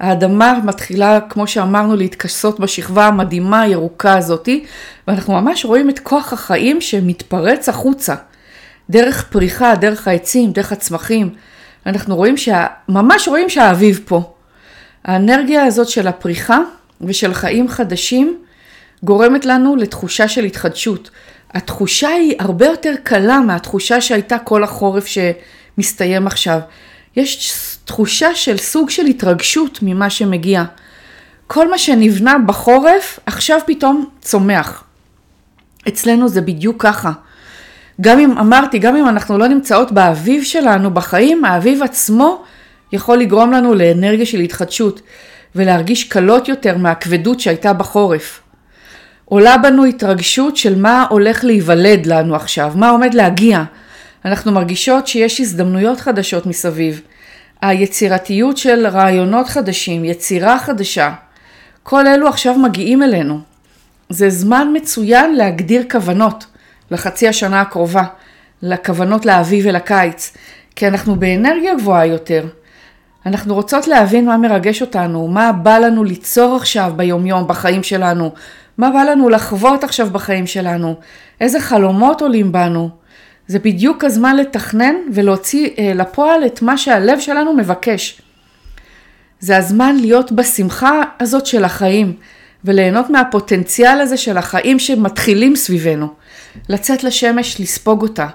האדמה 0.00 0.58
מתחילה, 0.64 1.18
כמו 1.28 1.46
שאמרנו, 1.46 1.96
להתכסות 1.96 2.60
בשכבה 2.60 3.06
המדהימה 3.06 3.60
הירוקה 3.60 4.16
הזאתי, 4.16 4.64
ואנחנו 5.08 5.40
ממש 5.40 5.64
רואים 5.64 5.90
את 5.90 5.98
כוח 5.98 6.32
החיים 6.32 6.80
שמתפרץ 6.80 7.68
החוצה. 7.68 8.14
דרך 8.90 9.28
פריחה, 9.30 9.74
דרך 9.74 10.08
העצים, 10.08 10.52
דרך 10.52 10.72
הצמחים. 10.72 11.34
אנחנו 11.86 12.16
רואים, 12.16 12.36
שה... 12.36 12.66
ממש 12.88 13.28
רואים 13.28 13.48
שהאביב 13.48 14.00
פה. 14.04 14.34
האנרגיה 15.08 15.64
הזאת 15.64 15.88
של 15.88 16.08
הפריחה 16.08 16.58
ושל 17.00 17.34
חיים 17.34 17.68
חדשים 17.68 18.38
גורמת 19.02 19.44
לנו 19.44 19.76
לתחושה 19.76 20.28
של 20.28 20.44
התחדשות. 20.44 21.10
התחושה 21.50 22.08
היא 22.08 22.34
הרבה 22.38 22.66
יותר 22.66 22.94
קלה 23.02 23.40
מהתחושה 23.40 24.00
שהייתה 24.00 24.38
כל 24.38 24.64
החורף 24.64 25.06
שמסתיים 25.06 26.26
עכשיו. 26.26 26.60
יש 27.16 27.54
תחושה 27.84 28.34
של 28.34 28.56
סוג 28.56 28.90
של 28.90 29.06
התרגשות 29.06 29.78
ממה 29.82 30.10
שמגיע. 30.10 30.64
כל 31.46 31.70
מה 31.70 31.78
שנבנה 31.78 32.36
בחורף 32.46 33.18
עכשיו 33.26 33.58
פתאום 33.66 34.06
צומח. 34.20 34.84
אצלנו 35.88 36.28
זה 36.28 36.40
בדיוק 36.40 36.82
ככה. 36.82 37.12
גם 38.00 38.18
אם, 38.18 38.38
אמרתי, 38.38 38.78
גם 38.78 38.96
אם 38.96 39.08
אנחנו 39.08 39.38
לא 39.38 39.48
נמצאות 39.48 39.92
באביב 39.92 40.42
שלנו 40.42 40.90
בחיים, 40.90 41.44
האביב 41.44 41.82
עצמו 41.82 42.44
יכול 42.92 43.18
לגרום 43.18 43.52
לנו 43.52 43.74
לאנרגיה 43.74 44.26
של 44.26 44.40
התחדשות 44.40 45.00
ולהרגיש 45.54 46.04
קלות 46.04 46.48
יותר 46.48 46.76
מהכבדות 46.76 47.40
שהייתה 47.40 47.72
בחורף. 47.72 48.40
עולה 49.24 49.58
בנו 49.58 49.84
התרגשות 49.84 50.56
של 50.56 50.78
מה 50.78 51.06
הולך 51.10 51.44
להיוולד 51.44 52.06
לנו 52.06 52.34
עכשיו, 52.34 52.72
מה 52.74 52.90
עומד 52.90 53.14
להגיע. 53.14 53.62
אנחנו 54.24 54.52
מרגישות 54.52 55.06
שיש 55.06 55.40
הזדמנויות 55.40 56.00
חדשות 56.00 56.46
מסביב. 56.46 57.00
היצירתיות 57.62 58.56
של 58.56 58.86
רעיונות 58.86 59.48
חדשים, 59.48 60.04
יצירה 60.04 60.58
חדשה, 60.58 61.12
כל 61.82 62.06
אלו 62.06 62.28
עכשיו 62.28 62.58
מגיעים 62.58 63.02
אלינו. 63.02 63.40
זה 64.08 64.30
זמן 64.30 64.68
מצוין 64.74 65.34
להגדיר 65.34 65.82
כוונות 65.90 66.46
לחצי 66.90 67.28
השנה 67.28 67.60
הקרובה, 67.60 68.04
לכוונות 68.62 69.26
לאביב 69.26 69.64
ולקיץ, 69.68 70.36
כי 70.76 70.88
אנחנו 70.88 71.16
באנרגיה 71.16 71.74
גבוהה 71.74 72.06
יותר. 72.06 72.44
אנחנו 73.28 73.54
רוצות 73.54 73.88
להבין 73.88 74.26
מה 74.26 74.36
מרגש 74.36 74.82
אותנו, 74.82 75.28
מה 75.28 75.52
בא 75.52 75.78
לנו 75.78 76.04
ליצור 76.04 76.56
עכשיו 76.56 76.92
ביומיום, 76.96 77.48
בחיים 77.48 77.82
שלנו, 77.82 78.32
מה 78.78 78.90
בא 78.90 79.02
לנו 79.02 79.28
לחוות 79.28 79.84
עכשיו 79.84 80.10
בחיים 80.10 80.46
שלנו, 80.46 80.94
איזה 81.40 81.60
חלומות 81.60 82.22
עולים 82.22 82.52
בנו. 82.52 82.90
זה 83.46 83.58
בדיוק 83.58 84.04
הזמן 84.04 84.36
לתכנן 84.36 84.94
ולהוציא 85.12 85.70
אה, 85.78 85.92
לפועל 85.94 86.46
את 86.46 86.62
מה 86.62 86.78
שהלב 86.78 87.20
שלנו 87.20 87.54
מבקש. 87.56 88.22
זה 89.40 89.56
הזמן 89.56 89.96
להיות 89.96 90.32
בשמחה 90.32 91.02
הזאת 91.20 91.46
של 91.46 91.64
החיים 91.64 92.12
וליהנות 92.64 93.10
מהפוטנציאל 93.10 94.00
הזה 94.00 94.16
של 94.16 94.36
החיים 94.36 94.78
שמתחילים 94.78 95.56
סביבנו. 95.56 96.08
לצאת 96.68 97.04
לשמש, 97.04 97.60
לספוג 97.60 98.02
אותה, 98.02 98.26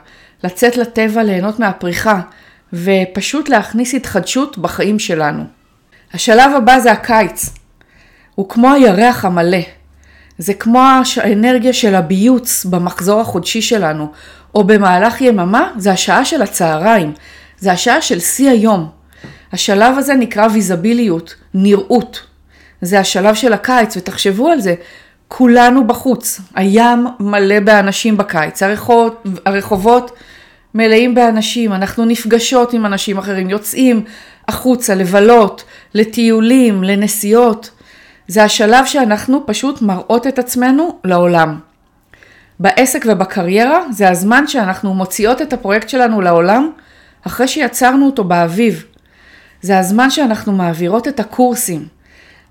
לצאת 0.43 0.77
לטבע, 0.77 1.23
ליהנות 1.23 1.59
מהפריחה, 1.59 2.21
ופשוט 2.73 3.49
להכניס 3.49 3.93
התחדשות 3.93 4.57
בחיים 4.57 4.99
שלנו. 4.99 5.43
השלב 6.13 6.51
הבא 6.57 6.79
זה 6.79 6.91
הקיץ. 6.91 7.49
הוא 8.35 8.49
כמו 8.49 8.73
הירח 8.73 9.25
המלא. 9.25 9.57
זה 10.37 10.53
כמו 10.53 10.81
האנרגיה 11.17 11.73
של 11.73 11.95
הביוץ 11.95 12.65
במחזור 12.65 13.21
החודשי 13.21 13.61
שלנו, 13.61 14.11
או 14.55 14.63
במהלך 14.63 15.21
יממה, 15.21 15.71
זה 15.77 15.91
השעה 15.91 16.25
של 16.25 16.41
הצהריים, 16.41 17.13
זה 17.59 17.71
השעה 17.71 18.01
של 18.01 18.19
שיא 18.19 18.49
היום. 18.49 18.89
השלב 19.51 19.97
הזה 19.97 20.13
נקרא 20.13 20.47
ויזביליות, 20.53 21.35
נראות. 21.53 22.21
זה 22.81 22.99
השלב 22.99 23.35
של 23.35 23.53
הקיץ, 23.53 23.97
ותחשבו 23.97 24.49
על 24.49 24.59
זה, 24.59 24.75
כולנו 25.27 25.87
בחוץ, 25.87 26.41
הים 26.55 27.07
מלא 27.19 27.59
באנשים 27.59 28.17
בקיץ, 28.17 28.63
הרחובות, 28.63 29.23
הרחובות 29.45 30.11
מלאים 30.75 31.15
באנשים, 31.15 31.73
אנחנו 31.73 32.05
נפגשות 32.05 32.73
עם 32.73 32.85
אנשים 32.85 33.17
אחרים, 33.17 33.49
יוצאים 33.49 34.03
החוצה 34.47 34.95
לבלות, 34.95 35.63
לטיולים, 35.93 36.83
לנסיעות. 36.83 37.69
זה 38.27 38.43
השלב 38.43 38.85
שאנחנו 38.85 39.43
פשוט 39.45 39.81
מראות 39.81 40.27
את 40.27 40.39
עצמנו 40.39 40.99
לעולם. 41.03 41.59
בעסק 42.59 43.05
ובקריירה 43.07 43.79
זה 43.91 44.09
הזמן 44.09 44.47
שאנחנו 44.47 44.93
מוציאות 44.93 45.41
את 45.41 45.53
הפרויקט 45.53 45.89
שלנו 45.89 46.21
לעולם 46.21 46.71
אחרי 47.27 47.47
שיצרנו 47.47 48.05
אותו 48.05 48.23
באביב. 48.23 48.85
זה 49.61 49.79
הזמן 49.79 50.09
שאנחנו 50.09 50.51
מעבירות 50.51 51.07
את 51.07 51.19
הקורסים. 51.19 51.87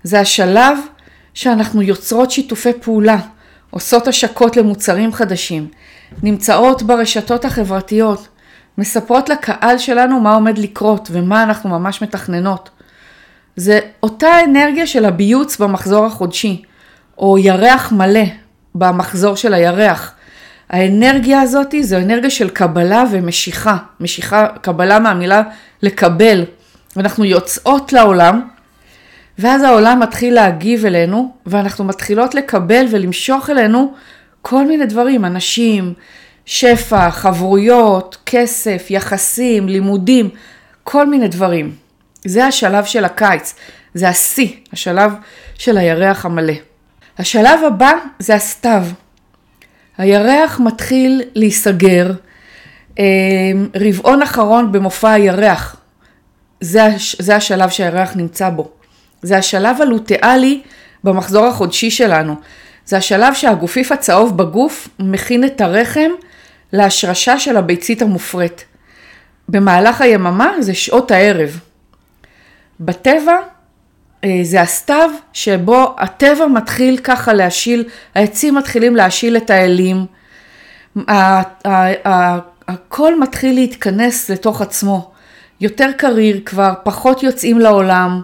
זה 0.03 0.19
השלב 0.19 0.77
שאנחנו 1.33 1.81
יוצרות 1.81 2.31
שיתופי 2.31 2.73
פעולה, 2.81 3.17
עושות 3.69 4.07
השקות 4.07 4.57
למוצרים 4.57 5.13
חדשים, 5.13 5.67
נמצאות 6.23 6.83
ברשתות 6.83 7.45
החברתיות, 7.45 8.27
מספרות 8.77 9.29
לקהל 9.29 9.77
שלנו 9.77 10.19
מה 10.19 10.33
עומד 10.33 10.57
לקרות 10.57 11.09
ומה 11.11 11.43
אנחנו 11.43 11.69
ממש 11.69 12.01
מתכננות. 12.01 12.69
זה 13.55 13.79
אותה 14.03 14.43
אנרגיה 14.43 14.87
של 14.87 15.05
הביוץ 15.05 15.57
במחזור 15.57 16.05
החודשי, 16.05 16.61
או 17.17 17.37
ירח 17.37 17.91
מלא 17.91 18.23
במחזור 18.75 19.35
של 19.35 19.53
הירח. 19.53 20.13
האנרגיה 20.69 21.41
הזאת 21.41 21.75
זו 21.81 21.97
אנרגיה 21.97 22.29
של 22.29 22.49
קבלה 22.49 23.03
ומשיכה, 23.11 23.77
משיכה, 23.99 24.47
קבלה 24.61 24.99
מהמילה 24.99 25.41
לקבל. 25.81 26.43
אנחנו 26.97 27.25
יוצאות 27.25 27.93
לעולם, 27.93 28.41
ואז 29.39 29.63
העולם 29.63 29.99
מתחיל 29.99 30.33
להגיב 30.33 30.85
אלינו, 30.85 31.33
ואנחנו 31.45 31.83
מתחילות 31.83 32.35
לקבל 32.35 32.85
ולמשוך 32.91 33.49
אלינו 33.49 33.93
כל 34.45 34.65
מיני 34.65 34.85
דברים, 34.85 35.25
אנשים, 35.25 35.93
שפע, 36.45 37.11
חברויות, 37.11 38.17
כסף, 38.25 38.85
יחסים, 38.89 39.69
לימודים, 39.69 40.29
כל 40.83 41.07
מיני 41.07 41.27
דברים. 41.27 41.75
זה 42.25 42.45
השלב 42.45 42.85
של 42.85 43.05
הקיץ, 43.05 43.55
זה 43.93 44.09
השיא, 44.09 44.49
השלב 44.73 45.13
של 45.57 45.77
הירח 45.77 46.25
המלא. 46.25 46.53
השלב 47.17 47.59
הבא 47.67 47.91
זה 48.19 48.35
הסתיו. 48.35 48.85
הירח 49.97 50.59
מתחיל 50.59 51.21
להיסגר, 51.35 52.11
אה, 52.99 53.03
רבעון 53.75 54.21
אחרון 54.21 54.71
במופע 54.71 55.11
הירח, 55.11 55.75
זה, 56.61 56.81
זה 57.19 57.35
השלב 57.35 57.69
שהירח 57.69 58.15
נמצא 58.15 58.49
בו. 58.49 58.71
זה 59.21 59.37
השלב 59.37 59.81
הלוטאלי 59.81 60.61
במחזור 61.03 61.45
החודשי 61.45 61.91
שלנו. 61.91 62.35
זה 62.85 62.97
השלב 62.97 63.33
שהגופיף 63.33 63.91
הצהוב 63.91 64.37
בגוף 64.37 64.87
מכין 64.99 65.43
את 65.43 65.61
הרחם 65.61 66.09
להשרשה 66.73 67.39
של 67.39 67.57
הביצית 67.57 68.01
המופרית. 68.01 68.65
במהלך 69.49 70.01
היממה 70.01 70.51
זה 70.59 70.73
שעות 70.73 71.11
הערב. 71.11 71.59
בטבע 72.79 73.35
אה, 74.23 74.39
זה 74.43 74.61
הסתיו 74.61 75.09
שבו 75.33 75.95
הטבע 75.97 76.47
מתחיל 76.47 76.97
ככה 76.97 77.33
להשיל, 77.33 77.83
העצים 78.15 78.55
מתחילים 78.55 78.95
להשיל 78.95 79.37
את 79.37 79.49
האלים, 79.49 80.05
הכל 82.67 83.19
מתחיל 83.19 83.55
להתכנס 83.55 84.29
לתוך 84.29 84.61
עצמו. 84.61 85.11
יותר 85.61 85.89
קריר 85.97 86.41
כבר, 86.45 86.73
פחות 86.83 87.23
יוצאים 87.23 87.59
לעולם. 87.59 88.21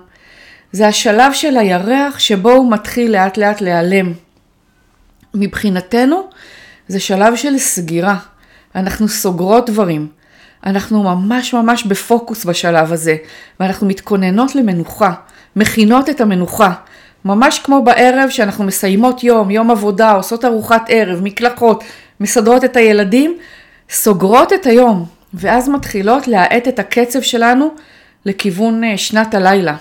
זה 0.71 0.87
השלב 0.87 1.33
של 1.33 1.57
הירח 1.57 2.19
שבו 2.19 2.51
הוא 2.51 2.71
מתחיל 2.71 3.11
לאט 3.11 3.37
לאט 3.37 3.61
להיעלם. 3.61 4.13
מבחינתנו 5.33 6.29
זה 6.87 6.99
שלב 6.99 7.35
של 7.35 7.57
סגירה. 7.57 8.17
אנחנו 8.75 9.07
סוגרות 9.07 9.69
דברים. 9.69 10.07
אנחנו 10.65 11.03
ממש 11.03 11.53
ממש 11.53 11.83
בפוקוס 11.83 12.45
בשלב 12.45 12.93
הזה, 12.93 13.15
ואנחנו 13.59 13.87
מתכוננות 13.87 14.55
למנוחה, 14.55 15.13
מכינות 15.55 16.09
את 16.09 16.21
המנוחה. 16.21 16.73
ממש 17.25 17.59
כמו 17.59 17.83
בערב 17.83 18.29
שאנחנו 18.29 18.63
מסיימות 18.63 19.23
יום, 19.23 19.51
יום 19.51 19.71
עבודה, 19.71 20.11
עושות 20.11 20.45
ארוחת 20.45 20.85
ערב, 20.87 21.19
מקלחות, 21.23 21.83
מסדרות 22.19 22.63
את 22.63 22.75
הילדים, 22.75 23.37
סוגרות 23.89 24.53
את 24.53 24.65
היום, 24.65 25.05
ואז 25.33 25.69
מתחילות 25.69 26.27
להאט 26.27 26.67
את 26.67 26.79
הקצב 26.79 27.21
שלנו 27.21 27.69
לכיוון 28.25 28.83
אה, 28.83 28.97
שנת 28.97 29.33
הלילה. 29.33 29.75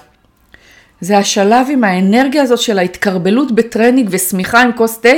זה 1.00 1.18
השלב 1.18 1.66
עם 1.70 1.84
האנרגיה 1.84 2.42
הזאת 2.42 2.58
של 2.58 2.78
ההתכרבלות 2.78 3.52
בטרנינג 3.52 4.08
ושמיכה 4.10 4.62
עם 4.62 4.72
כוס 4.72 4.98
תה 4.98 5.08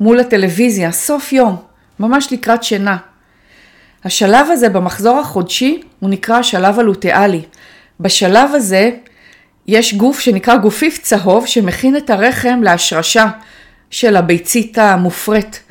מול 0.00 0.20
הטלוויזיה, 0.20 0.92
סוף 0.92 1.32
יום, 1.32 1.56
ממש 2.00 2.32
לקראת 2.32 2.62
שינה. 2.62 2.96
השלב 4.04 4.46
הזה 4.50 4.68
במחזור 4.68 5.18
החודשי 5.18 5.82
הוא 6.00 6.10
נקרא 6.10 6.36
השלב 6.38 6.78
הלוטאלי. 6.78 7.42
בשלב 8.00 8.54
הזה 8.54 8.90
יש 9.66 9.94
גוף 9.94 10.20
שנקרא 10.20 10.56
גופיף 10.56 10.98
צהוב 11.02 11.46
שמכין 11.46 11.96
את 11.96 12.10
הרחם 12.10 12.60
להשרשה 12.62 13.26
של 13.90 14.16
הביצית 14.16 14.78
המופרית. 14.78 15.62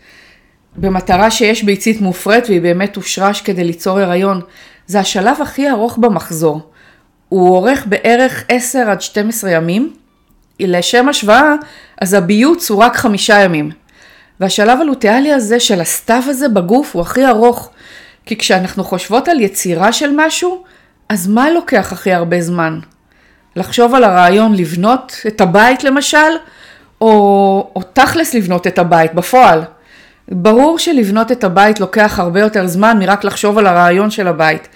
במטרה 0.76 1.32
שיש 1.32 1.64
ביצית 1.64 2.02
מופרית 2.02 2.48
והיא 2.48 2.62
באמת 2.62 2.94
תושרש 2.94 3.42
כדי 3.42 3.64
ליצור 3.64 4.00
הריון. 4.00 4.42
זה 4.88 5.00
השלב 5.00 5.42
הכי 5.42 5.70
ארוך 5.70 5.98
במחזור. 5.98 6.72
הוא 7.32 7.56
אורך 7.56 7.86
בערך 7.86 8.44
10 8.50 8.80
עד 8.92 9.02
12 9.02 9.52
ימים. 9.52 9.94
לשם 10.60 11.10
השוואה, 11.10 11.54
אז 12.02 12.14
הביוץ 12.14 12.70
הוא 12.72 12.84
רק 12.84 12.96
חמישה 12.96 13.40
ימים. 13.40 13.72
והשלב 14.40 14.82
הלוטיאלי 14.82 15.34
הזה 15.34 15.60
של 15.60 15.82
הסתיו 15.82 16.24
הזה 16.28 16.50
בגוף 16.50 16.96
הוא 16.96 17.02
הכי 17.02 17.26
ארוך. 17.26 17.70
כי 18.26 18.38
כשאנחנו 18.38 18.84
חושבות 18.84 19.28
על 19.28 19.40
יצירה 19.40 19.94
של 19.94 20.12
משהו, 20.16 20.64
אז 21.10 21.28
מה 21.28 21.50
לוקח 21.50 21.92
הכי 21.92 22.14
הרבה 22.14 22.42
זמן? 22.42 22.80
לחשוב 23.56 23.96
על 23.96 24.04
הרעיון 24.04 24.56
לבנות 24.56 25.16
את 25.28 25.42
הבית 25.42 25.84
למשל, 25.84 26.32
או, 27.02 27.72
או 27.76 27.82
תכלס 27.94 28.34
לבנות 28.34 28.68
את 28.68 28.80
הבית 28.80 29.14
בפועל. 29.14 29.64
ברור 30.28 30.80
שלבנות 30.80 31.32
את 31.32 31.44
הבית 31.44 31.80
לוקח 31.80 32.20
הרבה 32.20 32.40
יותר 32.40 32.68
זמן 32.68 33.00
מרק 33.00 33.24
לחשוב 33.24 33.58
על 33.58 33.68
הרעיון 33.68 34.12
של 34.12 34.28
הבית. 34.28 34.68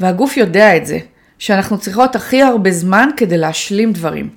והגוף 0.00 0.36
יודע 0.36 0.76
את 0.76 0.86
זה, 0.86 0.98
שאנחנו 1.38 1.78
צריכות 1.78 2.16
הכי 2.16 2.42
הרבה 2.42 2.70
זמן 2.70 3.08
כדי 3.16 3.38
להשלים 3.38 3.92
דברים. 3.92 4.30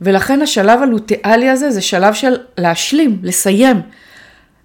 ולכן 0.00 0.42
השלב 0.42 0.82
הלוטיאלי 0.82 1.50
הזה 1.50 1.70
זה 1.70 1.80
שלב 1.80 2.14
של 2.14 2.36
להשלים, 2.58 3.18
לסיים, 3.22 3.80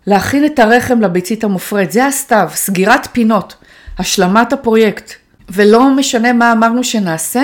להכין 0.08 0.46
את 0.46 0.60
הרחם 0.60 1.02
לביצית 1.02 1.44
המופרית. 1.44 1.92
זה 1.92 2.06
הסתיו, 2.06 2.50
סגירת 2.54 3.08
פינות, 3.12 3.56
השלמת 4.00 4.54
הפרויקט. 4.54 5.14
ולא 5.50 5.90
משנה 5.90 6.34
מה 6.34 6.52
אמרנו 6.52 6.84
שנעשה, 6.84 7.44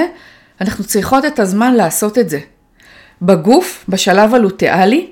אנחנו 0.61 0.83
צריכות 0.83 1.25
את 1.25 1.39
הזמן 1.39 1.73
לעשות 1.73 2.17
את 2.17 2.29
זה. 2.29 2.39
בגוף, 3.21 3.85
בשלב 3.89 4.35
הלוטיאלי, 4.35 5.07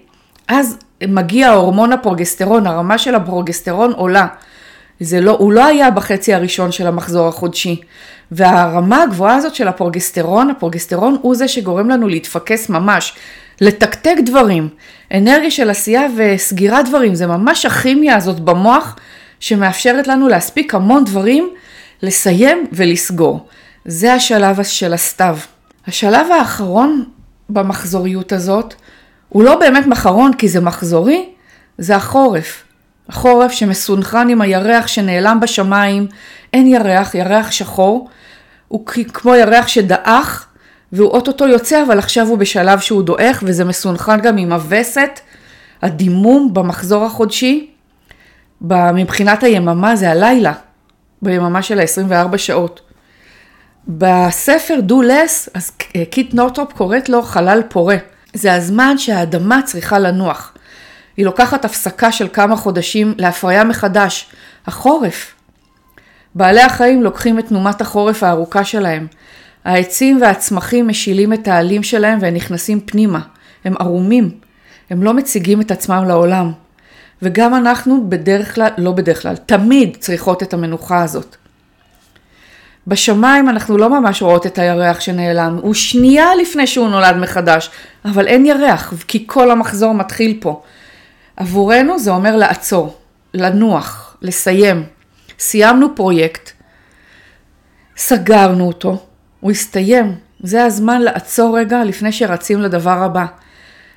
אז 0.48 0.78
מגיע 1.08 1.50
הורמון 1.50 1.94
הפרוגסטרון, 1.94 2.68
הרמה 2.68 2.98
של 2.98 3.16
הפרוגסטרון 3.16 3.92
עולה. 3.92 4.28
זה 5.00 5.22
לא, 5.22 5.32
הוא 5.32 5.52
לא 5.52 5.66
היה 5.66 5.92
בחצי 5.92 6.34
הראשון 6.34 6.72
של 6.72 6.88
המחזור 6.88 7.28
החודשי. 7.28 7.82
והרמה 8.32 9.04
הגבוהה 9.04 9.36
הזאת 9.36 9.56
של 9.56 9.68
הפרוגסטרון, 9.68 10.50
הפרוגסטרון 10.50 11.18
הוא 11.22 11.36
זה 11.36 11.48
שגורם 11.48 11.90
לנו 11.90 12.08
להתפקס 12.08 12.70
ממש, 12.70 13.14
לתקתק 13.62 14.16
דברים. 14.26 14.70
אנרגיה 15.14 15.52
של 15.52 15.70
עשייה 15.70 16.08
וסגירת 16.18 16.90
דברים, 16.90 17.16
זה 17.16 17.28
ממש 17.28 17.66
הכימיה 17.66 18.16
הזאת 18.16 18.40
במוח 18.40 18.96
שמאפשרת 19.40 20.08
לנו 20.08 20.28
להספיק 20.28 20.76
המון 20.76 21.04
דברים, 21.04 21.50
לסיים 22.04 22.68
ולסגור. 22.72 23.48
זה 23.86 24.14
השלב 24.14 24.64
של 24.64 24.94
הסתיו. 24.94 25.38
השלב 25.88 26.28
האחרון 26.40 27.06
במחזוריות 27.50 28.32
הזאת, 28.32 28.74
הוא 29.30 29.44
לא 29.44 29.56
באמת 29.56 29.88
מחרון 29.88 30.34
כי 30.34 30.48
זה 30.48 30.62
מחזורי, 30.62 31.30
זה 31.78 31.96
החורף. 31.96 32.64
החורף 33.10 33.52
שמסונכרן 33.52 34.30
עם 34.30 34.42
הירח 34.42 34.88
שנעלם 34.88 35.40
בשמיים, 35.40 36.08
אין 36.54 36.68
ירח, 36.68 37.16
ירח 37.16 37.52
שחור, 37.52 38.10
הוא 38.68 38.86
כמו 38.86 39.36
ירח 39.36 39.68
שדעך 39.68 40.48
והוא 40.92 41.10
אוטוטו 41.10 41.48
יוצא, 41.48 41.84
אבל 41.84 42.00
עכשיו 42.00 42.28
הוא 42.28 42.38
בשלב 42.38 42.80
שהוא 42.80 43.04
דועך 43.04 43.44
וזה 43.46 43.66
מסונכרן 43.66 44.22
גם 44.22 44.38
עם 44.38 44.52
הווסת, 44.52 45.20
הדימום 45.82 46.54
במחזור 46.54 47.06
החודשי. 47.06 47.70
מבחינת 48.94 49.44
היממה 49.44 49.96
זה 49.96 50.12
הלילה, 50.12 50.54
ביממה 51.22 51.62
של 51.62 51.80
ה-24 51.80 52.38
שעות. 52.38 52.82
בספר 53.88 54.80
Do 54.80 55.02
Less, 55.02 55.50
אז 55.54 55.72
קייט 56.10 56.34
נורת'רופ 56.34 56.74
קוראת 56.74 57.10
לו 57.10 57.22
חלל 57.22 57.62
פורה. 57.70 57.98
זה 58.34 58.54
הזמן 58.54 58.98
שהאדמה 58.98 59.62
צריכה 59.66 60.00
לנוח. 60.00 60.54
היא 61.18 61.26
לוקחת 61.26 61.66
הפסקה 61.66 62.12
של 62.12 62.28
כמה 62.34 62.56
חודשים 62.56 63.14
להפריה 63.18 63.64
מחדש. 63.64 64.30
החורף. 64.68 65.34
בעלי 66.36 66.62
החיים 66.62 67.04
לוקחים 67.04 67.40
את 67.40 67.48
תנומת 67.48 67.82
החורף 67.82 68.24
הארוכה 68.24 68.64
שלהם. 68.64 69.08
העצים 69.66 70.22
והצמחים 70.22 70.88
משילים 70.88 71.34
את 71.34 71.48
העלים 71.48 71.84
שלהם 71.84 72.20
והם 72.22 72.34
נכנסים 72.34 72.80
פנימה. 72.80 73.20
הם 73.66 73.74
ערומים. 73.80 74.32
הם 74.90 75.04
לא 75.04 75.14
מציגים 75.14 75.62
את 75.62 75.72
עצמם 75.72 76.04
לעולם. 76.08 76.52
וגם 77.22 77.56
אנחנו 77.56 78.10
בדרך 78.10 78.56
כלל, 78.56 78.70
לא 78.78 78.92
בדרך 78.92 79.22
כלל, 79.22 79.36
תמיד 79.36 79.98
צריכות 80.00 80.44
את 80.44 80.54
המנוחה 80.54 81.04
הזאת. 81.04 81.36
בשמיים 82.88 83.50
אנחנו 83.50 83.78
לא 83.78 83.90
ממש 83.90 84.22
רואות 84.22 84.46
את 84.46 84.58
הירח 84.58 85.00
שנעלם, 85.00 85.60
הוא 85.62 85.74
שנייה 85.74 86.36
לפני 86.42 86.68
שהוא 86.68 86.90
נולד 86.90 87.16
מחדש, 87.16 87.70
אבל 88.06 88.28
אין 88.28 88.46
ירח, 88.46 88.94
כי 89.08 89.24
כל 89.28 89.52
המחזור 89.52 89.94
מתחיל 89.94 90.38
פה. 90.40 90.62
עבורנו 91.38 92.00
זה 92.00 92.12
אומר 92.12 92.36
לעצור, 92.36 92.98
לנוח, 93.34 94.18
לסיים. 94.22 94.84
סיימנו 95.40 95.96
פרויקט, 95.96 96.52
סגרנו 97.98 98.68
אותו, 98.68 99.06
הוא 99.40 99.52
הסתיים. 99.52 100.16
זה 100.40 100.66
הזמן 100.66 101.02
לעצור 101.02 101.60
רגע 101.60 101.84
לפני 101.84 102.12
שרצים 102.12 102.62
לדבר 102.62 103.04
הבא. 103.04 103.26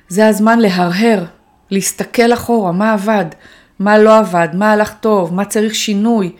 זה 0.07 0.27
הזמן 0.27 0.59
להרהר, 0.59 1.25
להסתכל 1.71 2.33
אחורה, 2.33 2.71
מה 2.71 2.93
עבד, 2.93 3.25
מה 3.79 3.97
לא 3.97 4.17
עבד, 4.17 4.47
מה 4.53 4.71
הלך 4.71 4.93
טוב, 4.99 5.33
מה 5.33 5.45
צריך 5.45 5.75
שינוי. 5.75 6.31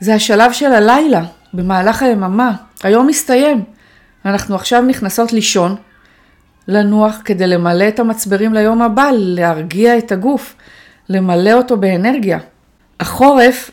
זה 0.00 0.14
השלב 0.14 0.52
של 0.52 0.72
הלילה, 0.72 1.24
במהלך 1.54 2.02
היממה. 2.02 2.52
היום 2.82 3.06
מסתיים. 3.06 3.64
אנחנו 4.24 4.54
עכשיו 4.54 4.82
נכנסות 4.82 5.32
לישון, 5.32 5.76
לנוח 6.70 7.20
כדי 7.24 7.46
למלא 7.46 7.88
את 7.88 8.00
המצברים 8.00 8.54
ליום 8.54 8.82
הבא, 8.82 9.10
להרגיע 9.12 9.98
את 9.98 10.12
הגוף, 10.12 10.54
למלא 11.08 11.52
אותו 11.52 11.76
באנרגיה. 11.76 12.38
החורף, 13.00 13.70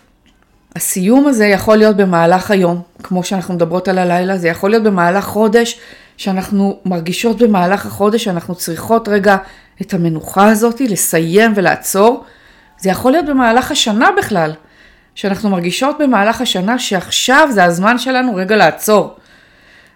הסיום 0.75 1.27
הזה 1.27 1.45
יכול 1.45 1.77
להיות 1.77 1.97
במהלך 1.97 2.51
היום, 2.51 2.81
כמו 3.03 3.23
שאנחנו 3.23 3.53
מדברות 3.53 3.87
על 3.87 3.97
הלילה, 3.97 4.37
זה 4.37 4.47
יכול 4.47 4.69
להיות 4.69 4.83
במהלך 4.83 5.25
חודש, 5.25 5.79
שאנחנו 6.17 6.79
מרגישות 6.85 7.37
במהלך 7.37 7.85
החודש 7.85 8.23
שאנחנו 8.23 8.55
צריכות 8.55 9.07
רגע 9.07 9.37
את 9.81 9.93
המנוחה 9.93 10.49
הזאת, 10.51 10.81
לסיים 10.81 11.51
ולעצור. 11.55 12.23
זה 12.79 12.89
יכול 12.89 13.11
להיות 13.11 13.25
במהלך 13.25 13.71
השנה 13.71 14.09
בכלל, 14.17 14.53
שאנחנו 15.15 15.49
מרגישות 15.49 15.97
במהלך 15.99 16.41
השנה 16.41 16.79
שעכשיו 16.79 17.47
זה 17.51 17.63
הזמן 17.63 17.97
שלנו 17.97 18.35
רגע 18.35 18.55
לעצור. 18.55 19.15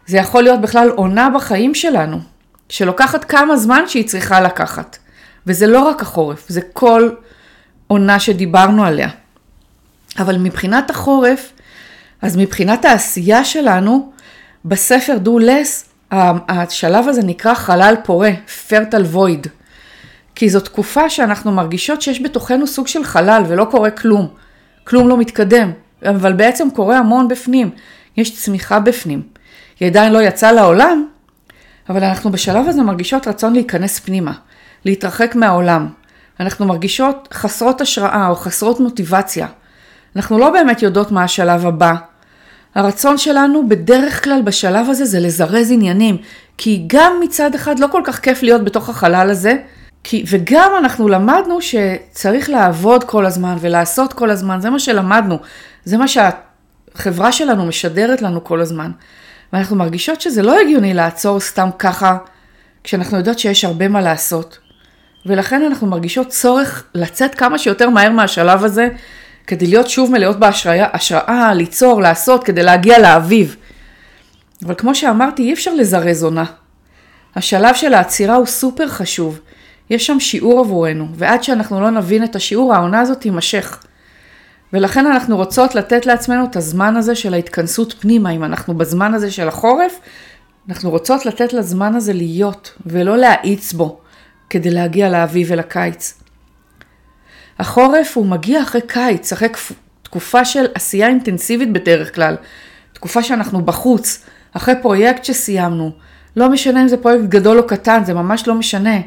זה 0.05 0.17
יכול 0.17 0.43
להיות 0.43 0.61
בכלל 0.61 0.89
עונה 0.89 1.29
בחיים 1.29 1.75
שלנו, 1.75 2.17
שלוקחת 2.71 3.25
כמה 3.25 3.57
זמן 3.57 3.83
שהיא 3.87 4.07
צריכה 4.07 4.41
לקחת. 4.41 4.97
וזה 5.47 5.67
לא 5.67 5.79
רק 5.79 6.01
החורף, 6.01 6.49
זה 6.49 6.61
כל 6.73 7.09
עונה 7.87 8.19
שדיברנו 8.19 8.85
עליה. 8.85 9.09
אבל 10.19 10.37
מבחינת 10.37 10.89
החורף, 10.89 11.51
אז 12.21 12.37
מבחינת 12.37 12.85
העשייה 12.85 13.45
שלנו, 13.45 14.11
בספר 14.65 15.17
דו 15.17 15.39
לס, 15.39 15.89
השלב 16.11 17.07
הזה 17.07 17.21
נקרא 17.23 17.53
חלל 17.53 17.95
פורה, 18.03 18.31
fertile 18.69 19.15
void. 19.15 19.47
כי 20.35 20.49
זו 20.49 20.59
תקופה 20.59 21.09
שאנחנו 21.09 21.51
מרגישות 21.51 22.01
שיש 22.01 22.21
בתוכנו 22.21 22.67
סוג 22.67 22.87
של 22.87 23.03
חלל 23.03 23.43
ולא 23.47 23.65
קורה 23.71 23.91
כלום. 23.91 24.27
כלום 24.83 25.07
לא 25.09 25.17
מתקדם, 25.17 25.71
אבל 26.05 26.33
בעצם 26.33 26.67
קורה 26.75 26.97
המון 26.97 27.27
בפנים. 27.27 27.69
יש 28.17 28.35
צמיחה 28.35 28.79
בפנים. 28.79 29.21
היא 29.79 29.87
עדיין 29.87 30.13
לא 30.13 30.21
יצאה 30.21 30.51
לעולם, 30.51 31.05
אבל 31.89 32.03
אנחנו 32.03 32.31
בשלב 32.31 32.67
הזה 32.67 32.83
מרגישות 32.83 33.27
רצון 33.27 33.53
להיכנס 33.53 33.99
פנימה, 33.99 34.33
להתרחק 34.85 35.35
מהעולם. 35.35 35.87
אנחנו 36.39 36.65
מרגישות 36.65 37.27
חסרות 37.33 37.81
השראה 37.81 38.27
או 38.29 38.35
חסרות 38.35 38.79
מוטיבציה. 38.79 39.47
אנחנו 40.15 40.39
לא 40.39 40.49
באמת 40.49 40.81
יודעות 40.81 41.11
מה 41.11 41.23
השלב 41.23 41.65
הבא. 41.65 41.93
הרצון 42.75 43.17
שלנו 43.17 43.69
בדרך 43.69 44.23
כלל 44.23 44.41
בשלב 44.41 44.89
הזה 44.89 45.05
זה 45.05 45.19
לזרז 45.19 45.71
עניינים, 45.71 46.17
כי 46.57 46.83
גם 46.87 47.13
מצד 47.23 47.55
אחד 47.55 47.79
לא 47.79 47.87
כל 47.91 48.01
כך 48.05 48.19
כיף 48.19 48.43
להיות 48.43 48.63
בתוך 48.63 48.89
החלל 48.89 49.29
הזה, 49.29 49.55
כי, 50.03 50.23
וגם 50.29 50.71
אנחנו 50.79 51.07
למדנו 51.07 51.59
שצריך 51.61 52.49
לעבוד 52.49 53.03
כל 53.03 53.25
הזמן 53.25 53.57
ולעשות 53.59 54.13
כל 54.13 54.29
הזמן, 54.29 54.61
זה 54.61 54.69
מה 54.69 54.79
שלמדנו, 54.79 55.37
זה 55.85 55.97
מה 55.97 56.05
שהחברה 56.07 57.31
שלנו 57.31 57.65
משדרת 57.65 58.21
לנו 58.21 58.43
כל 58.43 58.61
הזמן. 58.61 58.91
ואנחנו 59.53 59.75
מרגישות 59.75 60.21
שזה 60.21 60.41
לא 60.41 60.59
הגיוני 60.59 60.93
לעצור 60.93 61.39
סתם 61.39 61.69
ככה, 61.79 62.17
כשאנחנו 62.83 63.17
יודעות 63.17 63.39
שיש 63.39 63.65
הרבה 63.65 63.87
מה 63.87 64.01
לעשות. 64.01 64.59
ולכן 65.25 65.61
אנחנו 65.61 65.87
מרגישות 65.87 66.27
צורך 66.27 66.83
לצאת 66.95 67.35
כמה 67.35 67.57
שיותר 67.57 67.89
מהר 67.89 68.09
מהשלב 68.09 68.63
הזה, 68.63 68.87
כדי 69.47 69.67
להיות 69.67 69.89
שוב 69.89 70.11
מלאות 70.11 70.39
בהשראה, 70.39 70.87
השראה, 70.93 71.53
ליצור, 71.53 72.01
לעשות, 72.01 72.43
כדי 72.43 72.63
להגיע 72.63 72.99
לאביב. 72.99 73.55
אבל 74.65 74.75
כמו 74.77 74.95
שאמרתי, 74.95 75.43
אי 75.43 75.53
אפשר 75.53 75.73
לזרז 75.73 76.23
עונה. 76.23 76.45
השלב 77.35 77.75
של 77.75 77.93
העצירה 77.93 78.35
הוא 78.35 78.45
סופר 78.45 78.87
חשוב. 78.87 79.39
יש 79.89 80.07
שם 80.07 80.19
שיעור 80.19 80.59
עבורנו, 80.59 81.07
ועד 81.15 81.43
שאנחנו 81.43 81.81
לא 81.81 81.89
נבין 81.89 82.23
את 82.23 82.35
השיעור, 82.35 82.73
העונה 82.73 82.99
הזאת 82.99 83.19
תימשך. 83.19 83.83
ולכן 84.73 85.05
אנחנו 85.05 85.37
רוצות 85.37 85.75
לתת 85.75 86.05
לעצמנו 86.05 86.45
את 86.45 86.55
הזמן 86.55 86.95
הזה 86.95 87.15
של 87.15 87.33
ההתכנסות 87.33 87.95
פנימה, 87.99 88.29
אם 88.29 88.43
אנחנו 88.43 88.73
בזמן 88.73 89.13
הזה 89.13 89.31
של 89.31 89.47
החורף, 89.47 89.99
אנחנו 90.69 90.89
רוצות 90.89 91.25
לתת 91.25 91.53
לזמן 91.53 91.95
הזה 91.95 92.13
להיות, 92.13 92.73
ולא 92.85 93.17
להאיץ 93.17 93.73
בו, 93.73 93.99
כדי 94.49 94.69
להגיע 94.69 95.09
לאביב 95.09 95.47
ולקיץ. 95.51 96.21
החורף 97.59 98.17
הוא 98.17 98.25
מגיע 98.25 98.61
אחרי 98.61 98.81
קיץ, 98.87 99.33
אחרי 99.33 99.49
תקופה 100.03 100.45
של 100.45 100.65
עשייה 100.73 101.07
אינטנסיבית 101.07 101.73
בדרך 101.73 102.15
כלל, 102.15 102.35
תקופה 102.93 103.23
שאנחנו 103.23 103.61
בחוץ, 103.61 104.25
אחרי 104.53 104.73
פרויקט 104.81 105.25
שסיימנו, 105.25 105.91
לא 106.35 106.49
משנה 106.49 106.81
אם 106.81 106.87
זה 106.87 106.97
פרויקט 106.97 107.23
גדול 107.23 107.59
או 107.59 107.67
קטן, 107.67 108.05
זה 108.05 108.13
ממש 108.13 108.47
לא 108.47 108.55
משנה. 108.55 108.97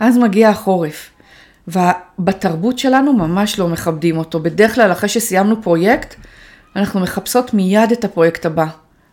אז 0.00 0.18
מגיע 0.18 0.48
החורף. 0.48 1.10
ובתרבות 1.68 2.78
שלנו 2.78 3.12
ממש 3.12 3.58
לא 3.58 3.68
מכבדים 3.68 4.18
אותו. 4.18 4.40
בדרך 4.40 4.74
כלל 4.74 4.92
אחרי 4.92 5.08
שסיימנו 5.08 5.62
פרויקט, 5.62 6.14
אנחנו 6.76 7.00
מחפשות 7.00 7.54
מיד 7.54 7.92
את 7.92 8.04
הפרויקט 8.04 8.46
הבא. 8.46 8.66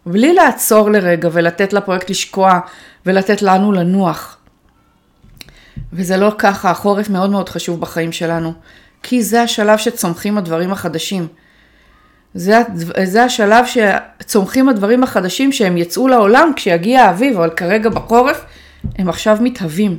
בלי 0.05 0.33
לעצור 0.33 0.89
לרגע 0.89 1.29
ולתת 1.31 1.73
לפרויקט 1.73 2.09
לשקוע 2.09 2.59
ולתת 3.05 3.41
לנו 3.41 3.71
לנוח. 3.71 4.37
וזה 5.93 6.17
לא 6.17 6.31
ככה, 6.37 6.71
החורף 6.71 7.09
מאוד 7.09 7.29
מאוד 7.29 7.49
חשוב 7.49 7.81
בחיים 7.81 8.11
שלנו, 8.11 8.53
כי 9.03 9.23
זה 9.23 9.41
השלב 9.41 9.77
שצומחים 9.77 10.37
הדברים 10.37 10.71
החדשים. 10.71 11.27
זה, 12.33 12.61
זה 13.03 13.23
השלב 13.23 13.65
שצומחים 13.65 14.69
הדברים 14.69 15.03
החדשים 15.03 15.51
שהם 15.51 15.77
יצאו 15.77 16.07
לעולם 16.07 16.51
כשיגיע 16.55 17.03
האביב, 17.03 17.37
אבל 17.37 17.49
כרגע 17.49 17.89
בחורף 17.89 18.45
הם 18.97 19.09
עכשיו 19.09 19.37
מתהווים. 19.41 19.97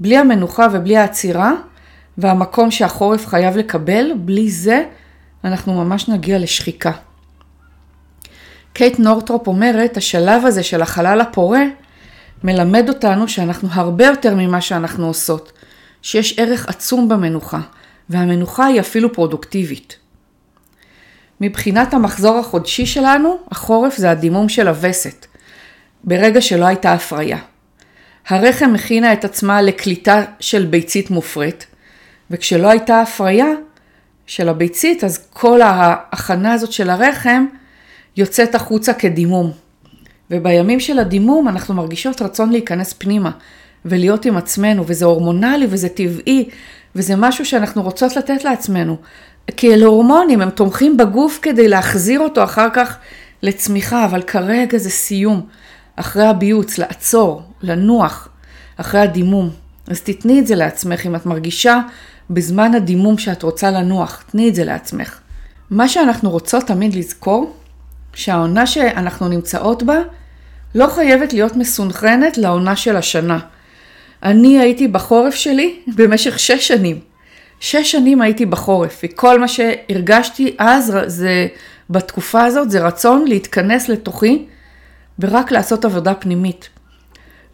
בלי 0.00 0.16
המנוחה 0.16 0.66
ובלי 0.72 0.96
העצירה 0.96 1.52
והמקום 2.20 2.70
שהחורף 2.70 3.26
חייב 3.26 3.56
לקבל, 3.56 4.12
בלי 4.16 4.50
זה 4.50 4.84
אנחנו 5.44 5.84
ממש 5.84 6.08
נגיע 6.08 6.38
לשחיקה. 6.38 6.92
קייט 8.72 8.98
נורטרופ 8.98 9.46
אומרת, 9.46 9.96
השלב 9.96 10.46
הזה 10.46 10.62
של 10.62 10.82
החלל 10.82 11.20
הפורה 11.20 11.62
מלמד 12.44 12.88
אותנו 12.88 13.28
שאנחנו 13.28 13.68
הרבה 13.72 14.06
יותר 14.06 14.34
ממה 14.34 14.60
שאנחנו 14.60 15.06
עושות, 15.06 15.52
שיש 16.02 16.38
ערך 16.38 16.68
עצום 16.68 17.08
במנוחה, 17.08 17.60
והמנוחה 18.10 18.66
היא 18.66 18.80
אפילו 18.80 19.12
פרודוקטיבית. 19.12 19.96
מבחינת 21.40 21.94
המחזור 21.94 22.38
החודשי 22.38 22.86
שלנו, 22.86 23.38
החורף 23.50 23.96
זה 23.96 24.10
הדימום 24.10 24.48
של 24.48 24.68
הווסת, 24.68 25.26
ברגע 26.04 26.40
שלא 26.40 26.64
הייתה 26.64 26.92
הפריה. 26.92 27.38
הרחם 28.28 28.74
הכינה 28.74 29.12
את 29.12 29.24
עצמה 29.24 29.62
לקליטה 29.62 30.24
של 30.40 30.66
ביצית 30.66 31.10
מופרית, 31.10 31.66
וכשלא 32.30 32.68
הייתה 32.68 33.00
הפריה 33.00 33.48
של 34.26 34.48
הביצית, 34.48 35.04
אז 35.04 35.26
כל 35.32 35.60
ההכנה 35.62 36.52
הזאת 36.52 36.72
של 36.72 36.90
הרחם 36.90 37.46
יוצאת 38.16 38.54
החוצה 38.54 38.92
כדימום. 38.92 39.52
ובימים 40.30 40.80
של 40.80 40.98
הדימום 40.98 41.48
אנחנו 41.48 41.74
מרגישות 41.74 42.22
רצון 42.22 42.50
להיכנס 42.50 42.92
פנימה 42.92 43.30
ולהיות 43.84 44.24
עם 44.24 44.36
עצמנו, 44.36 44.84
וזה 44.86 45.04
הורמונלי 45.04 45.66
וזה 45.70 45.88
טבעי, 45.88 46.48
וזה 46.94 47.16
משהו 47.16 47.44
שאנחנו 47.44 47.82
רוצות 47.82 48.16
לתת 48.16 48.44
לעצמנו. 48.44 48.96
כי 49.56 49.74
אלה 49.74 49.86
הורמונים, 49.86 50.40
הם 50.40 50.50
תומכים 50.50 50.96
בגוף 50.96 51.38
כדי 51.42 51.68
להחזיר 51.68 52.20
אותו 52.20 52.44
אחר 52.44 52.68
כך 52.72 52.98
לצמיחה, 53.42 54.04
אבל 54.04 54.22
כרגע 54.22 54.78
זה 54.78 54.90
סיום. 54.90 55.46
אחרי 55.96 56.26
הביוץ, 56.26 56.78
לעצור, 56.78 57.42
לנוח, 57.62 58.28
אחרי 58.76 59.00
הדימום. 59.00 59.50
אז 59.88 60.00
תתני 60.00 60.40
את 60.40 60.46
זה 60.46 60.54
לעצמך 60.54 61.06
אם 61.06 61.16
את 61.16 61.26
מרגישה 61.26 61.80
בזמן 62.30 62.74
הדימום 62.74 63.18
שאת 63.18 63.42
רוצה 63.42 63.70
לנוח, 63.70 64.24
תני 64.30 64.48
את 64.48 64.54
זה 64.54 64.64
לעצמך. 64.64 65.18
מה 65.70 65.88
שאנחנו 65.88 66.30
רוצות 66.30 66.64
תמיד 66.66 66.94
לזכור, 66.94 67.56
שהעונה 68.14 68.66
שאנחנו 68.66 69.28
נמצאות 69.28 69.82
בה 69.82 69.98
לא 70.74 70.86
חייבת 70.86 71.32
להיות 71.32 71.56
מסונכרנת 71.56 72.38
לעונה 72.38 72.76
של 72.76 72.96
השנה. 72.96 73.38
אני 74.22 74.58
הייתי 74.58 74.88
בחורף 74.88 75.34
שלי 75.34 75.76
במשך 75.96 76.38
שש 76.38 76.68
שנים. 76.68 77.00
שש 77.60 77.92
שנים 77.92 78.22
הייתי 78.22 78.46
בחורף, 78.46 79.00
וכל 79.04 79.40
מה 79.40 79.48
שהרגשתי 79.48 80.54
אז 80.58 80.96
זה, 81.06 81.46
בתקופה 81.90 82.44
הזאת 82.44 82.70
זה 82.70 82.86
רצון 82.86 83.24
להתכנס 83.28 83.88
לתוכי 83.88 84.46
ורק 85.18 85.52
לעשות 85.52 85.84
עבודה 85.84 86.14
פנימית. 86.14 86.68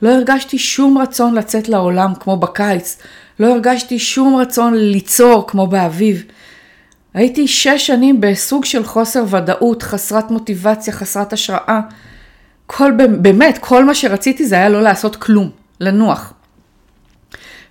לא 0.03 0.11
הרגשתי 0.11 0.59
שום 0.59 0.99
רצון 0.99 1.35
לצאת 1.35 1.69
לעולם 1.69 2.13
כמו 2.21 2.37
בקיץ, 2.37 2.99
לא 3.41 3.53
הרגשתי 3.53 3.99
שום 3.99 4.37
רצון 4.37 4.75
ליצור 4.75 5.45
כמו 5.49 5.67
באביב. 5.67 6.25
הייתי 7.15 7.49
שש 7.49 7.87
שנים 7.87 8.21
בסוג 8.21 8.65
של 8.65 8.85
חוסר 8.85 9.25
ודאות, 9.31 9.83
חסרת 9.83 10.31
מוטיבציה, 10.31 10.93
חסרת 10.93 11.33
השראה. 11.33 11.81
כל, 12.67 12.93
באמת, 13.21 13.59
כל 13.59 13.85
מה 13.85 13.95
שרציתי 13.95 14.47
זה 14.47 14.55
היה 14.55 14.69
לא 14.69 14.83
לעשות 14.83 15.17
כלום, 15.17 15.51
לנוח. 15.81 16.33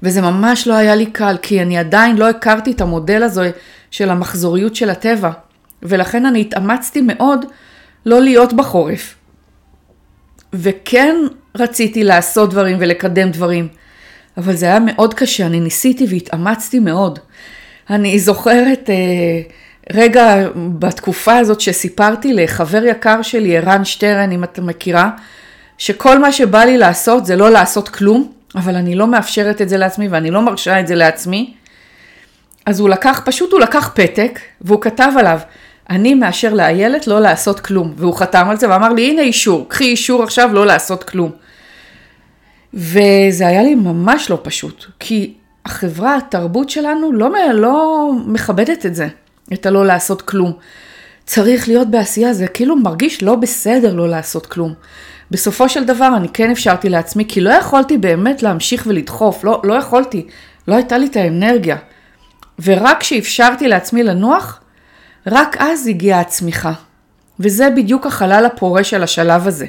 וזה 0.04 0.22
ממש 0.22 0.68
לא 0.68 0.74
היה 0.74 0.96
לי 0.96 1.06
קל, 1.06 1.38
כי 1.42 1.62
אני 1.62 1.78
עדיין 1.78 2.18
לא 2.18 2.30
הכרתי 2.30 2.72
את 2.72 2.82
המודל 2.82 3.24
הזה 3.24 3.52
של 3.92 4.10
המחזוריות 4.10 4.76
של 4.76 4.90
הטבע, 4.90 5.32
ולכן 5.84 6.26
אני 6.26 6.42
התאמצתי 6.42 7.02
מאוד 7.02 7.46
לא 8.06 8.22
להיות 8.22 8.54
בחורף. 8.54 9.16
וכן 10.54 11.16
רציתי 11.58 12.04
לעשות 12.04 12.50
דברים 12.50 12.78
ולקדם 12.80 13.32
דברים, 13.32 13.68
אבל 14.38 14.56
זה 14.56 14.66
היה 14.66 14.80
מאוד 14.80 15.14
קשה, 15.14 15.46
אני 15.46 15.60
ניסיתי 15.60 16.06
והתאמצתי 16.10 16.80
מאוד. 16.80 17.20
אני 17.90 18.20
זוכרת 18.20 18.90
אה, 18.90 18.96
רגע 19.94 20.48
בתקופה 20.56 21.38
הזאת 21.38 21.62
שסיפרתי 21.62 22.34
לחבר 22.34 22.86
יקר 22.86 23.22
שלי, 23.22 23.58
ערן 23.58 23.86
שטרן, 23.86 24.32
אם 24.32 24.44
אתה 24.44 24.62
מכירה, 24.62 25.10
שכל 25.78 26.20
מה 26.20 26.32
שבא 26.32 26.64
לי 26.64 26.78
לעשות 26.78 27.26
זה 27.26 27.36
לא 27.36 27.52
לעשות 27.52 27.90
כלום, 27.90 28.32
אבל 28.56 28.76
אני 28.76 28.96
לא 28.96 29.08
מאפשרת 29.08 29.62
את 29.62 29.70
זה 29.70 29.78
לעצמי 29.78 30.08
ואני 30.08 30.32
לא 30.32 30.42
מרשה 30.42 30.80
את 30.80 30.88
זה 30.88 30.96
לעצמי. 30.96 31.54
אז 32.66 32.80
הוא 32.80 32.90
לקח, 32.90 33.22
פשוט 33.26 33.52
הוא 33.52 33.60
לקח 33.60 33.92
פתק 33.94 34.40
והוא 34.62 34.82
כתב 34.82 35.12
עליו, 35.20 35.40
אני 35.90 36.14
מאשר 36.14 36.54
לאיילת 36.54 37.08
לא 37.08 37.20
לעשות 37.22 37.60
כלום. 37.60 37.94
והוא 37.98 38.16
חתם 38.16 38.50
על 38.50 38.58
זה 38.58 38.70
ואמר 38.70 38.94
לי, 38.94 39.10
הנה 39.10 39.22
אישור, 39.22 39.66
קחי 39.70 39.84
אישור 39.84 40.24
עכשיו 40.24 40.50
לא 40.54 40.66
לעשות 40.66 41.04
כלום. 41.04 41.32
וזה 42.76 43.48
היה 43.48 43.64
לי 43.64 43.76
ממש 43.76 44.30
לא 44.30 44.40
פשוט, 44.44 44.86
כי 45.00 45.34
החברה, 45.66 46.18
התרבות 46.18 46.70
שלנו 46.70 47.12
לא, 47.12 47.30
לא 47.54 48.12
מכבדת 48.26 48.86
את 48.86 48.96
זה, 48.96 49.08
את 49.54 49.66
הלא 49.66 49.86
לעשות 49.86 50.22
כלום. 50.22 50.54
צריך 51.26 51.68
להיות 51.68 51.92
בעשייה, 51.92 52.34
זה 52.34 52.48
כאילו 52.48 52.76
מרגיש 52.76 53.24
לא 53.24 53.36
בסדר 53.36 53.94
לא 53.94 54.10
לעשות 54.10 54.46
כלום. 54.46 54.74
בסופו 55.32 55.70
של 55.70 55.84
דבר 55.84 56.10
אני 56.18 56.30
כן 56.30 56.52
אפשרתי 56.52 56.90
לעצמי, 56.90 57.26
כי 57.28 57.42
לא 57.42 57.50
יכולתי 57.50 57.98
באמת 57.98 58.44
להמשיך 58.44 58.84
ולדחוף, 58.88 59.44
לא, 59.44 59.62
לא 59.64 59.74
יכולתי, 59.74 60.28
לא 60.68 60.76
הייתה 60.76 60.98
לי 60.98 61.06
את 61.06 61.16
האנרגיה. 61.16 61.78
ורק 62.64 63.00
כשאפשרתי 63.00 63.68
לעצמי 63.68 64.04
לנוח, 64.04 64.62
רק 65.28 65.58
אז 65.60 65.88
הגיעה 65.88 66.20
הצמיחה. 66.20 66.74
וזה 67.40 67.70
בדיוק 67.70 68.06
החלל 68.06 68.46
הפורה 68.46 68.84
של 68.84 69.04
השלב 69.04 69.48
הזה. 69.48 69.66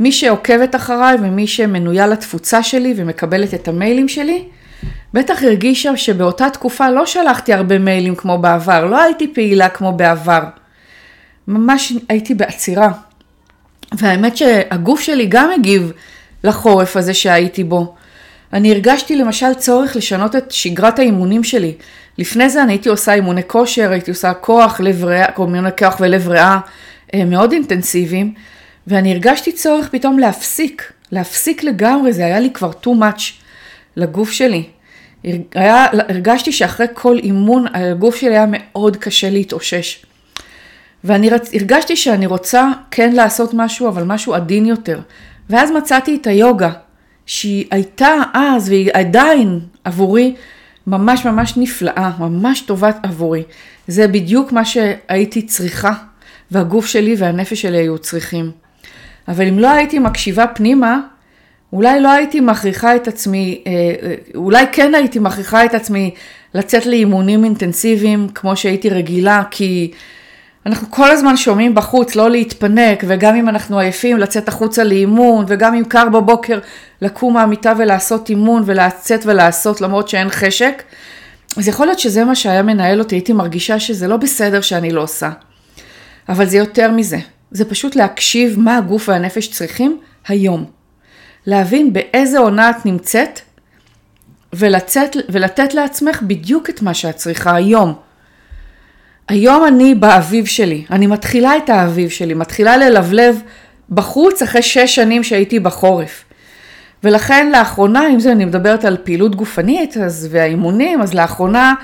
מי 0.00 0.12
שעוקבת 0.12 0.74
אחריי 0.74 1.16
ומי 1.22 1.46
שמנויה 1.46 2.06
לתפוצה 2.06 2.62
שלי 2.62 2.94
ומקבלת 2.96 3.54
את 3.54 3.68
המיילים 3.68 4.08
שלי, 4.08 4.44
בטח 5.14 5.42
הרגישה 5.42 5.96
שבאותה 5.96 6.50
תקופה 6.50 6.90
לא 6.90 7.06
שלחתי 7.06 7.52
הרבה 7.52 7.78
מיילים 7.78 8.14
כמו 8.14 8.38
בעבר, 8.38 8.84
לא 8.84 9.02
הייתי 9.02 9.34
פעילה 9.34 9.68
כמו 9.68 9.92
בעבר. 9.92 10.42
ממש 11.48 11.92
הייתי 12.08 12.34
בעצירה. 12.34 12.90
והאמת 13.92 14.36
שהגוף 14.36 15.00
שלי 15.00 15.26
גם 15.26 15.50
הגיב 15.58 15.92
לחורף 16.44 16.96
הזה 16.96 17.14
שהייתי 17.14 17.64
בו. 17.64 17.94
אני 18.52 18.72
הרגשתי 18.72 19.16
למשל 19.16 19.54
צורך 19.54 19.96
לשנות 19.96 20.36
את 20.36 20.52
שגרת 20.52 20.98
האימונים 20.98 21.44
שלי. 21.44 21.74
לפני 22.18 22.50
זה 22.50 22.62
אני 22.62 22.72
הייתי 22.72 22.88
עושה 22.88 23.14
אימוני 23.14 23.42
כושר, 23.46 23.90
הייתי 23.90 24.10
עושה 24.10 24.34
כוח, 24.34 24.80
לב 24.80 25.04
ריאה, 25.04 25.26
אימוני 25.38 25.70
כוח 25.78 25.96
ולב 26.00 26.28
ריאה 26.28 26.58
אה, 27.14 27.24
מאוד 27.24 27.52
אינטנסיביים, 27.52 28.34
ואני 28.88 29.12
הרגשתי 29.12 29.52
צורך 29.52 29.88
פתאום 29.88 30.18
להפסיק, 30.18 30.92
להפסיק 31.12 31.64
לגמרי, 31.64 32.12
זה 32.12 32.24
היה 32.24 32.40
לי 32.40 32.50
כבר 32.50 32.70
too 32.84 32.88
much 33.00 33.22
לגוף 33.96 34.30
שלי. 34.30 34.64
היה, 35.54 35.86
הרגשתי 36.08 36.52
שאחרי 36.52 36.86
כל 36.94 37.18
אימון 37.18 37.64
הגוף 37.74 38.16
שלי 38.16 38.30
היה 38.30 38.46
מאוד 38.48 38.96
קשה 38.96 39.30
להתאושש. 39.30 40.04
ואני 41.04 41.30
רצ... 41.30 41.54
הרגשתי 41.54 41.96
שאני 41.96 42.26
רוצה 42.26 42.68
כן 42.90 43.12
לעשות 43.12 43.50
משהו, 43.54 43.88
אבל 43.88 44.02
משהו 44.04 44.34
עדין 44.34 44.66
יותר. 44.66 45.00
ואז 45.50 45.70
מצאתי 45.70 46.16
את 46.16 46.26
היוגה, 46.26 46.70
שהיא 47.26 47.64
הייתה 47.70 48.14
אז 48.34 48.68
והיא 48.68 48.90
עדיין 48.92 49.60
עבורי 49.84 50.34
ממש 50.86 51.24
ממש 51.24 51.56
נפלאה, 51.56 52.10
ממש 52.18 52.60
טובה 52.60 52.90
עבורי. 53.02 53.42
זה 53.88 54.08
בדיוק 54.08 54.52
מה 54.52 54.64
שהייתי 54.64 55.42
צריכה, 55.42 55.92
והגוף 56.50 56.86
שלי 56.86 57.14
והנפש 57.18 57.62
שלי 57.62 57.78
היו 57.78 57.98
צריכים. 57.98 58.67
אבל 59.28 59.48
אם 59.48 59.58
לא 59.58 59.70
הייתי 59.70 59.98
מקשיבה 59.98 60.46
פנימה, 60.46 61.00
אולי 61.72 62.00
לא 62.00 62.08
הייתי 62.08 62.40
מכריחה 62.40 62.96
את 62.96 63.08
עצמי, 63.08 63.62
אה, 63.66 63.72
אה, 63.72 64.14
אולי 64.34 64.64
כן 64.72 64.94
הייתי 64.94 65.18
מכריחה 65.18 65.64
את 65.64 65.74
עצמי 65.74 66.14
לצאת 66.54 66.86
לאימונים 66.86 67.44
אינטנסיביים 67.44 68.28
כמו 68.34 68.56
שהייתי 68.56 68.90
רגילה, 68.90 69.42
כי 69.50 69.90
אנחנו 70.66 70.90
כל 70.90 71.10
הזמן 71.10 71.36
שומעים 71.36 71.74
בחוץ 71.74 72.16
לא 72.16 72.30
להתפנק, 72.30 73.04
וגם 73.06 73.36
אם 73.36 73.48
אנחנו 73.48 73.78
עייפים 73.78 74.18
לצאת 74.18 74.48
החוצה 74.48 74.84
לאימון, 74.84 75.44
וגם 75.48 75.74
אם 75.74 75.84
קר 75.84 76.08
בבוקר 76.08 76.58
לקום 77.02 77.34
מהמיטה 77.34 77.72
ולעשות 77.78 78.30
אימון 78.30 78.62
ולצאת 78.66 79.26
ולעשות 79.26 79.80
למרות 79.80 80.08
שאין 80.08 80.28
חשק, 80.30 80.82
אז 81.56 81.68
יכול 81.68 81.86
להיות 81.86 81.98
שזה 81.98 82.24
מה 82.24 82.34
שהיה 82.34 82.62
מנהל 82.62 82.98
אותי, 82.98 83.14
הייתי 83.14 83.32
מרגישה 83.32 83.80
שזה 83.80 84.08
לא 84.08 84.16
בסדר 84.16 84.60
שאני 84.60 84.90
לא 84.90 85.02
עושה. 85.02 85.30
אבל 86.28 86.46
זה 86.46 86.56
יותר 86.56 86.90
מזה, 86.90 87.18
זה 87.50 87.64
פשוט 87.64 87.96
להקשיב 87.96 88.58
מה 88.58 88.76
הגוף 88.76 89.08
והנפש 89.08 89.48
צריכים 89.48 90.00
היום. 90.28 90.64
להבין 91.46 91.92
באיזה 91.92 92.38
עונה 92.38 92.70
את 92.70 92.86
נמצאת, 92.86 93.40
ולצאת, 94.52 95.16
ולתת 95.28 95.74
לעצמך 95.74 96.22
בדיוק 96.22 96.70
את 96.70 96.82
מה 96.82 96.94
שאת 96.94 97.16
צריכה 97.16 97.54
היום. 97.54 97.94
היום 99.28 99.66
אני 99.66 99.94
באביב 99.94 100.46
שלי, 100.46 100.84
אני 100.90 101.06
מתחילה 101.06 101.56
את 101.56 101.70
האביב 101.70 102.10
שלי, 102.10 102.34
מתחילה 102.34 102.76
ללבלב 102.76 103.42
בחוץ 103.90 104.42
אחרי 104.42 104.62
שש 104.62 104.94
שנים 104.94 105.24
שהייתי 105.24 105.60
בחורף. 105.60 106.24
ולכן 107.04 107.52
לאחרונה, 107.52 108.08
אם 108.08 108.20
זה 108.20 108.32
אני 108.32 108.44
מדברת 108.44 108.84
על 108.84 108.96
פעילות 109.04 109.36
גופנית 109.36 109.96
אז, 109.96 110.28
והאימונים, 110.30 111.02
אז 111.02 111.14
לאחרונה 111.14 111.74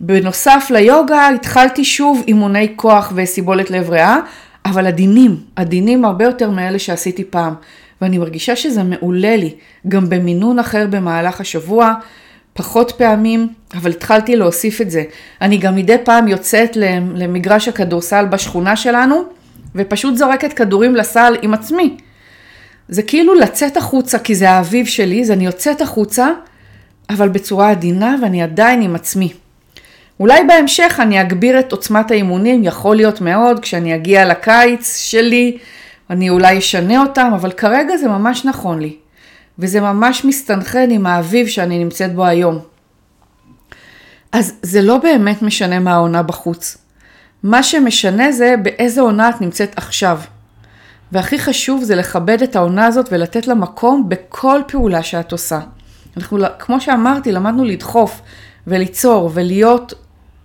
בנוסף 0.00 0.66
ליוגה 0.70 1.28
התחלתי 1.28 1.84
שוב 1.84 2.22
אימוני 2.28 2.72
כוח 2.76 3.12
וסיבולת 3.16 3.70
לב 3.70 3.90
ריאה, 3.90 4.18
אבל 4.66 4.86
עדינים, 4.86 5.36
עדינים 5.56 6.04
הרבה 6.04 6.24
יותר 6.24 6.50
מאלה 6.50 6.78
שעשיתי 6.78 7.24
פעם. 7.24 7.54
ואני 8.02 8.18
מרגישה 8.18 8.56
שזה 8.56 8.82
מעולה 8.82 9.36
לי, 9.36 9.54
גם 9.88 10.08
במינון 10.08 10.58
אחר 10.58 10.86
במהלך 10.90 11.40
השבוע, 11.40 11.94
פחות 12.52 12.92
פעמים, 12.92 13.48
אבל 13.74 13.90
התחלתי 13.90 14.36
להוסיף 14.36 14.80
את 14.80 14.90
זה. 14.90 15.04
אני 15.40 15.58
גם 15.58 15.76
מדי 15.76 15.96
פעם 16.04 16.28
יוצאת 16.28 16.76
למגרש 17.14 17.68
הכדורסל 17.68 18.26
בשכונה 18.26 18.76
שלנו, 18.76 19.22
ופשוט 19.74 20.16
זורקת 20.16 20.52
כדורים 20.52 20.96
לסל 20.96 21.36
עם 21.42 21.54
עצמי. 21.54 21.96
זה 22.88 23.02
כאילו 23.02 23.34
לצאת 23.34 23.76
החוצה, 23.76 24.18
כי 24.18 24.34
זה 24.34 24.50
האביב 24.50 24.86
שלי, 24.86 25.22
אז 25.22 25.30
אני 25.30 25.46
יוצאת 25.46 25.80
החוצה, 25.80 26.28
אבל 27.10 27.28
בצורה 27.28 27.70
עדינה 27.70 28.16
ואני 28.22 28.42
עדיין 28.42 28.82
עם 28.82 28.94
עצמי. 28.94 29.32
אולי 30.20 30.44
בהמשך 30.44 30.96
אני 31.02 31.20
אגביר 31.20 31.58
את 31.58 31.72
עוצמת 31.72 32.10
האימונים, 32.10 32.64
יכול 32.64 32.96
להיות 32.96 33.20
מאוד, 33.20 33.60
כשאני 33.60 33.94
אגיע 33.94 34.24
לקיץ 34.24 34.96
שלי, 34.96 35.58
אני 36.10 36.30
אולי 36.30 36.58
אשנה 36.58 37.02
אותם, 37.02 37.32
אבל 37.34 37.52
כרגע 37.52 37.96
זה 37.96 38.08
ממש 38.08 38.44
נכון 38.44 38.78
לי. 38.78 38.96
וזה 39.58 39.80
ממש 39.80 40.24
מסתנכרן 40.24 40.90
עם 40.90 41.06
האביב 41.06 41.46
שאני 41.46 41.84
נמצאת 41.84 42.14
בו 42.14 42.24
היום. 42.24 42.58
אז 44.32 44.54
זה 44.62 44.82
לא 44.82 44.98
באמת 44.98 45.42
משנה 45.42 45.78
מה 45.78 45.92
העונה 45.92 46.22
בחוץ. 46.22 46.76
מה 47.42 47.62
שמשנה 47.62 48.32
זה 48.32 48.54
באיזה 48.62 49.00
עונה 49.00 49.30
את 49.30 49.40
נמצאת 49.40 49.78
עכשיו. 49.78 50.20
והכי 51.12 51.38
חשוב 51.38 51.82
זה 51.82 51.96
לכבד 51.96 52.42
את 52.42 52.56
העונה 52.56 52.86
הזאת 52.86 53.08
ולתת 53.12 53.46
לה 53.46 53.54
מקום 53.54 54.08
בכל 54.08 54.60
פעולה 54.68 55.02
שאת 55.02 55.32
עושה. 55.32 55.60
אנחנו, 56.16 56.38
כמו 56.58 56.80
שאמרתי, 56.80 57.32
למדנו 57.32 57.64
לדחוף 57.64 58.20
וליצור 58.66 59.30
ולהיות 59.34 59.94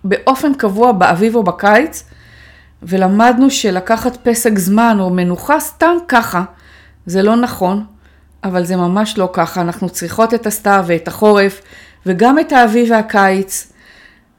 באופן 0.04 0.54
קבוע 0.54 0.92
באביב 0.92 1.36
או 1.36 1.42
בקיץ, 1.42 2.04
ולמדנו 2.82 3.50
שלקחת 3.50 4.28
פסק 4.28 4.58
זמן 4.58 4.96
או 5.00 5.10
מנוחה 5.10 5.60
סתם 5.60 5.96
ככה, 6.08 6.42
זה 7.06 7.22
לא 7.22 7.36
נכון, 7.36 7.84
אבל 8.44 8.64
זה 8.64 8.76
ממש 8.76 9.18
לא 9.18 9.30
ככה. 9.32 9.60
אנחנו 9.60 9.88
צריכות 9.88 10.34
את 10.34 10.46
הסתיו 10.46 10.84
ואת 10.86 11.08
החורף, 11.08 11.60
וגם 12.06 12.38
את 12.38 12.52
האביב 12.52 12.90
והקיץ. 12.90 13.72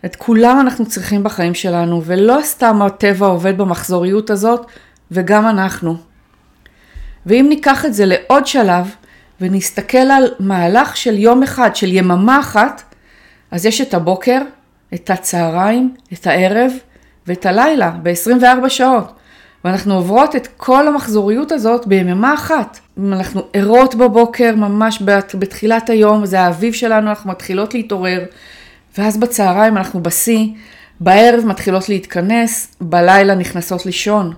את 0.05 0.15
כולם 0.15 0.59
אנחנו 0.59 0.85
צריכים 0.85 1.23
בחיים 1.23 1.53
שלנו, 1.53 2.01
ולא 2.05 2.39
סתם 2.43 2.81
הטבע 2.81 3.25
עובד 3.25 3.57
במחזוריות 3.57 4.29
הזאת, 4.29 4.65
וגם 5.11 5.47
אנחנו. 5.47 5.97
ואם 7.25 7.45
ניקח 7.49 7.85
את 7.85 7.93
זה 7.93 8.05
לעוד 8.05 8.47
שלב, 8.47 8.95
ונסתכל 9.41 9.97
על 9.97 10.23
מהלך 10.39 10.97
של 10.97 11.17
יום 11.17 11.43
אחד, 11.43 11.75
של 11.75 11.93
יממה 11.93 12.39
אחת, 12.39 12.81
אז 13.51 13.65
יש 13.65 13.81
את 13.81 13.93
הבוקר, 13.93 14.41
את 14.93 15.09
הצהריים, 15.09 15.95
את 16.13 16.27
הערב 16.27 16.71
ואת 17.27 17.45
הלילה 17.45 17.91
ב-24 18.03 18.69
שעות. 18.69 19.13
ואנחנו 19.65 19.93
עוברות 19.93 20.35
את 20.35 20.47
כל 20.57 20.87
המחזוריות 20.87 21.51
הזאת 21.51 21.87
ביממה 21.87 22.33
אחת. 22.33 22.79
אנחנו 22.99 23.41
ערות 23.53 23.95
בבוקר, 23.95 24.55
ממש 24.55 25.03
בתחילת 25.39 25.89
היום, 25.89 26.25
זה 26.25 26.39
האביב 26.39 26.73
שלנו, 26.73 27.09
אנחנו 27.09 27.29
מתחילות 27.29 27.73
להתעורר, 27.73 28.25
ואז 28.97 29.17
בצהריים 29.17 29.77
אנחנו 29.77 30.03
בשיא, 30.03 30.47
בערב 30.99 31.45
מתחילות 31.45 31.89
להתכנס, 31.89 32.75
בלילה 32.81 33.35
נכנסות 33.35 33.85
לישון. 33.85 34.33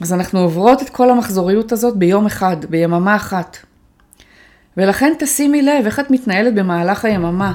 אז 0.00 0.12
אנחנו 0.12 0.40
עוברות 0.40 0.82
את 0.82 0.88
כל 0.88 1.10
המחזוריות 1.10 1.72
הזאת 1.72 1.96
ביום 1.96 2.26
אחד, 2.26 2.56
ביממה 2.68 3.16
אחת. 3.16 3.56
ולכן 4.76 5.12
תשימי 5.18 5.62
לב 5.62 5.86
איך 5.86 6.00
את 6.00 6.10
מתנהלת 6.10 6.54
במהלך 6.54 7.04
היממה. 7.04 7.52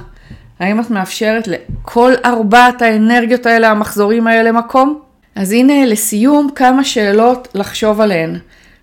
האם 0.60 0.80
את 0.80 0.90
מאפשרת 0.90 1.48
לכל 1.48 2.14
ארבעת 2.26 2.82
האנרגיות 2.82 3.46
האלה, 3.46 3.72
המחזורים 3.72 4.28
האלה, 4.28 4.52
מקום? 4.52 5.00
אז 5.36 5.52
הנה 5.52 5.86
לסיום 5.86 6.50
כמה 6.56 6.84
שאלות 6.84 7.48
לחשוב 7.56 8.02
עליהן. 8.02 8.38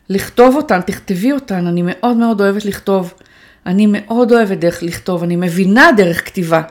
לכתוב 0.09 0.57
אותן, 0.57 0.81
תכתבי 0.81 1.33
אותן, 1.33 1.67
אני 1.67 1.83
מאוד 1.85 2.17
מאוד 2.17 2.41
אוהבת 2.41 2.65
לכתוב. 2.65 3.15
אני 3.67 3.87
מאוד 3.89 4.33
אוהבת 4.33 4.59
דרך 4.59 4.83
לכתוב, 4.83 5.23
אני 5.23 5.37
מבינה 5.37 5.91
דרך 5.97 6.27
כתיבה. 6.27 6.63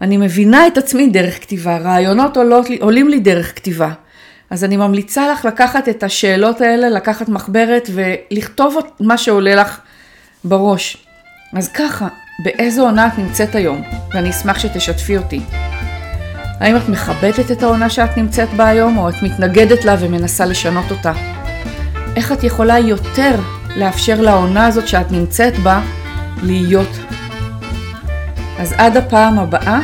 אני 0.00 0.16
מבינה 0.16 0.66
את 0.66 0.78
עצמי 0.78 1.08
דרך 1.08 1.40
כתיבה, 1.40 1.78
רעיונות 1.78 2.36
עולות, 2.36 2.66
עולים 2.80 3.08
לי 3.08 3.20
דרך 3.20 3.56
כתיבה. 3.56 3.92
אז 4.50 4.64
אני 4.64 4.76
ממליצה 4.76 5.32
לך 5.32 5.44
לקחת 5.44 5.88
את 5.88 6.02
השאלות 6.02 6.60
האלה, 6.60 6.88
לקחת 6.88 7.28
מחברת 7.28 7.90
ולכתוב 7.94 8.76
מה 9.00 9.18
שעולה 9.18 9.54
לך 9.54 9.80
בראש. 10.44 11.06
אז 11.52 11.68
ככה, 11.68 12.08
באיזו 12.42 12.82
עונה 12.82 13.06
את 13.06 13.18
נמצאת 13.18 13.54
היום? 13.54 13.82
ואני 14.14 14.30
אשמח 14.30 14.58
שתשתפי 14.58 15.16
אותי. 15.16 15.40
האם 16.60 16.76
את 16.76 16.88
מכבדת 16.88 17.50
את 17.50 17.62
העונה 17.62 17.90
שאת 17.90 18.16
נמצאת 18.16 18.48
בה 18.56 18.66
היום, 18.66 18.98
או 18.98 19.08
את 19.08 19.14
מתנגדת 19.22 19.84
לה 19.84 19.96
ומנסה 20.00 20.44
לשנות 20.44 20.90
אותה? 20.90 21.12
איך 22.16 22.32
את 22.32 22.44
יכולה 22.44 22.78
יותר 22.78 23.34
לאפשר 23.76 24.20
לעונה 24.20 24.66
הזאת 24.66 24.88
שאת 24.88 25.12
נמצאת 25.12 25.58
בה 25.58 25.80
להיות? 26.42 26.98
אז 28.58 28.74
עד 28.78 28.96
הפעם 28.96 29.38
הבאה, 29.38 29.80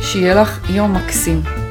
שיהיה 0.00 0.34
לך 0.34 0.60
יום 0.70 0.94
מקסים. 0.94 1.65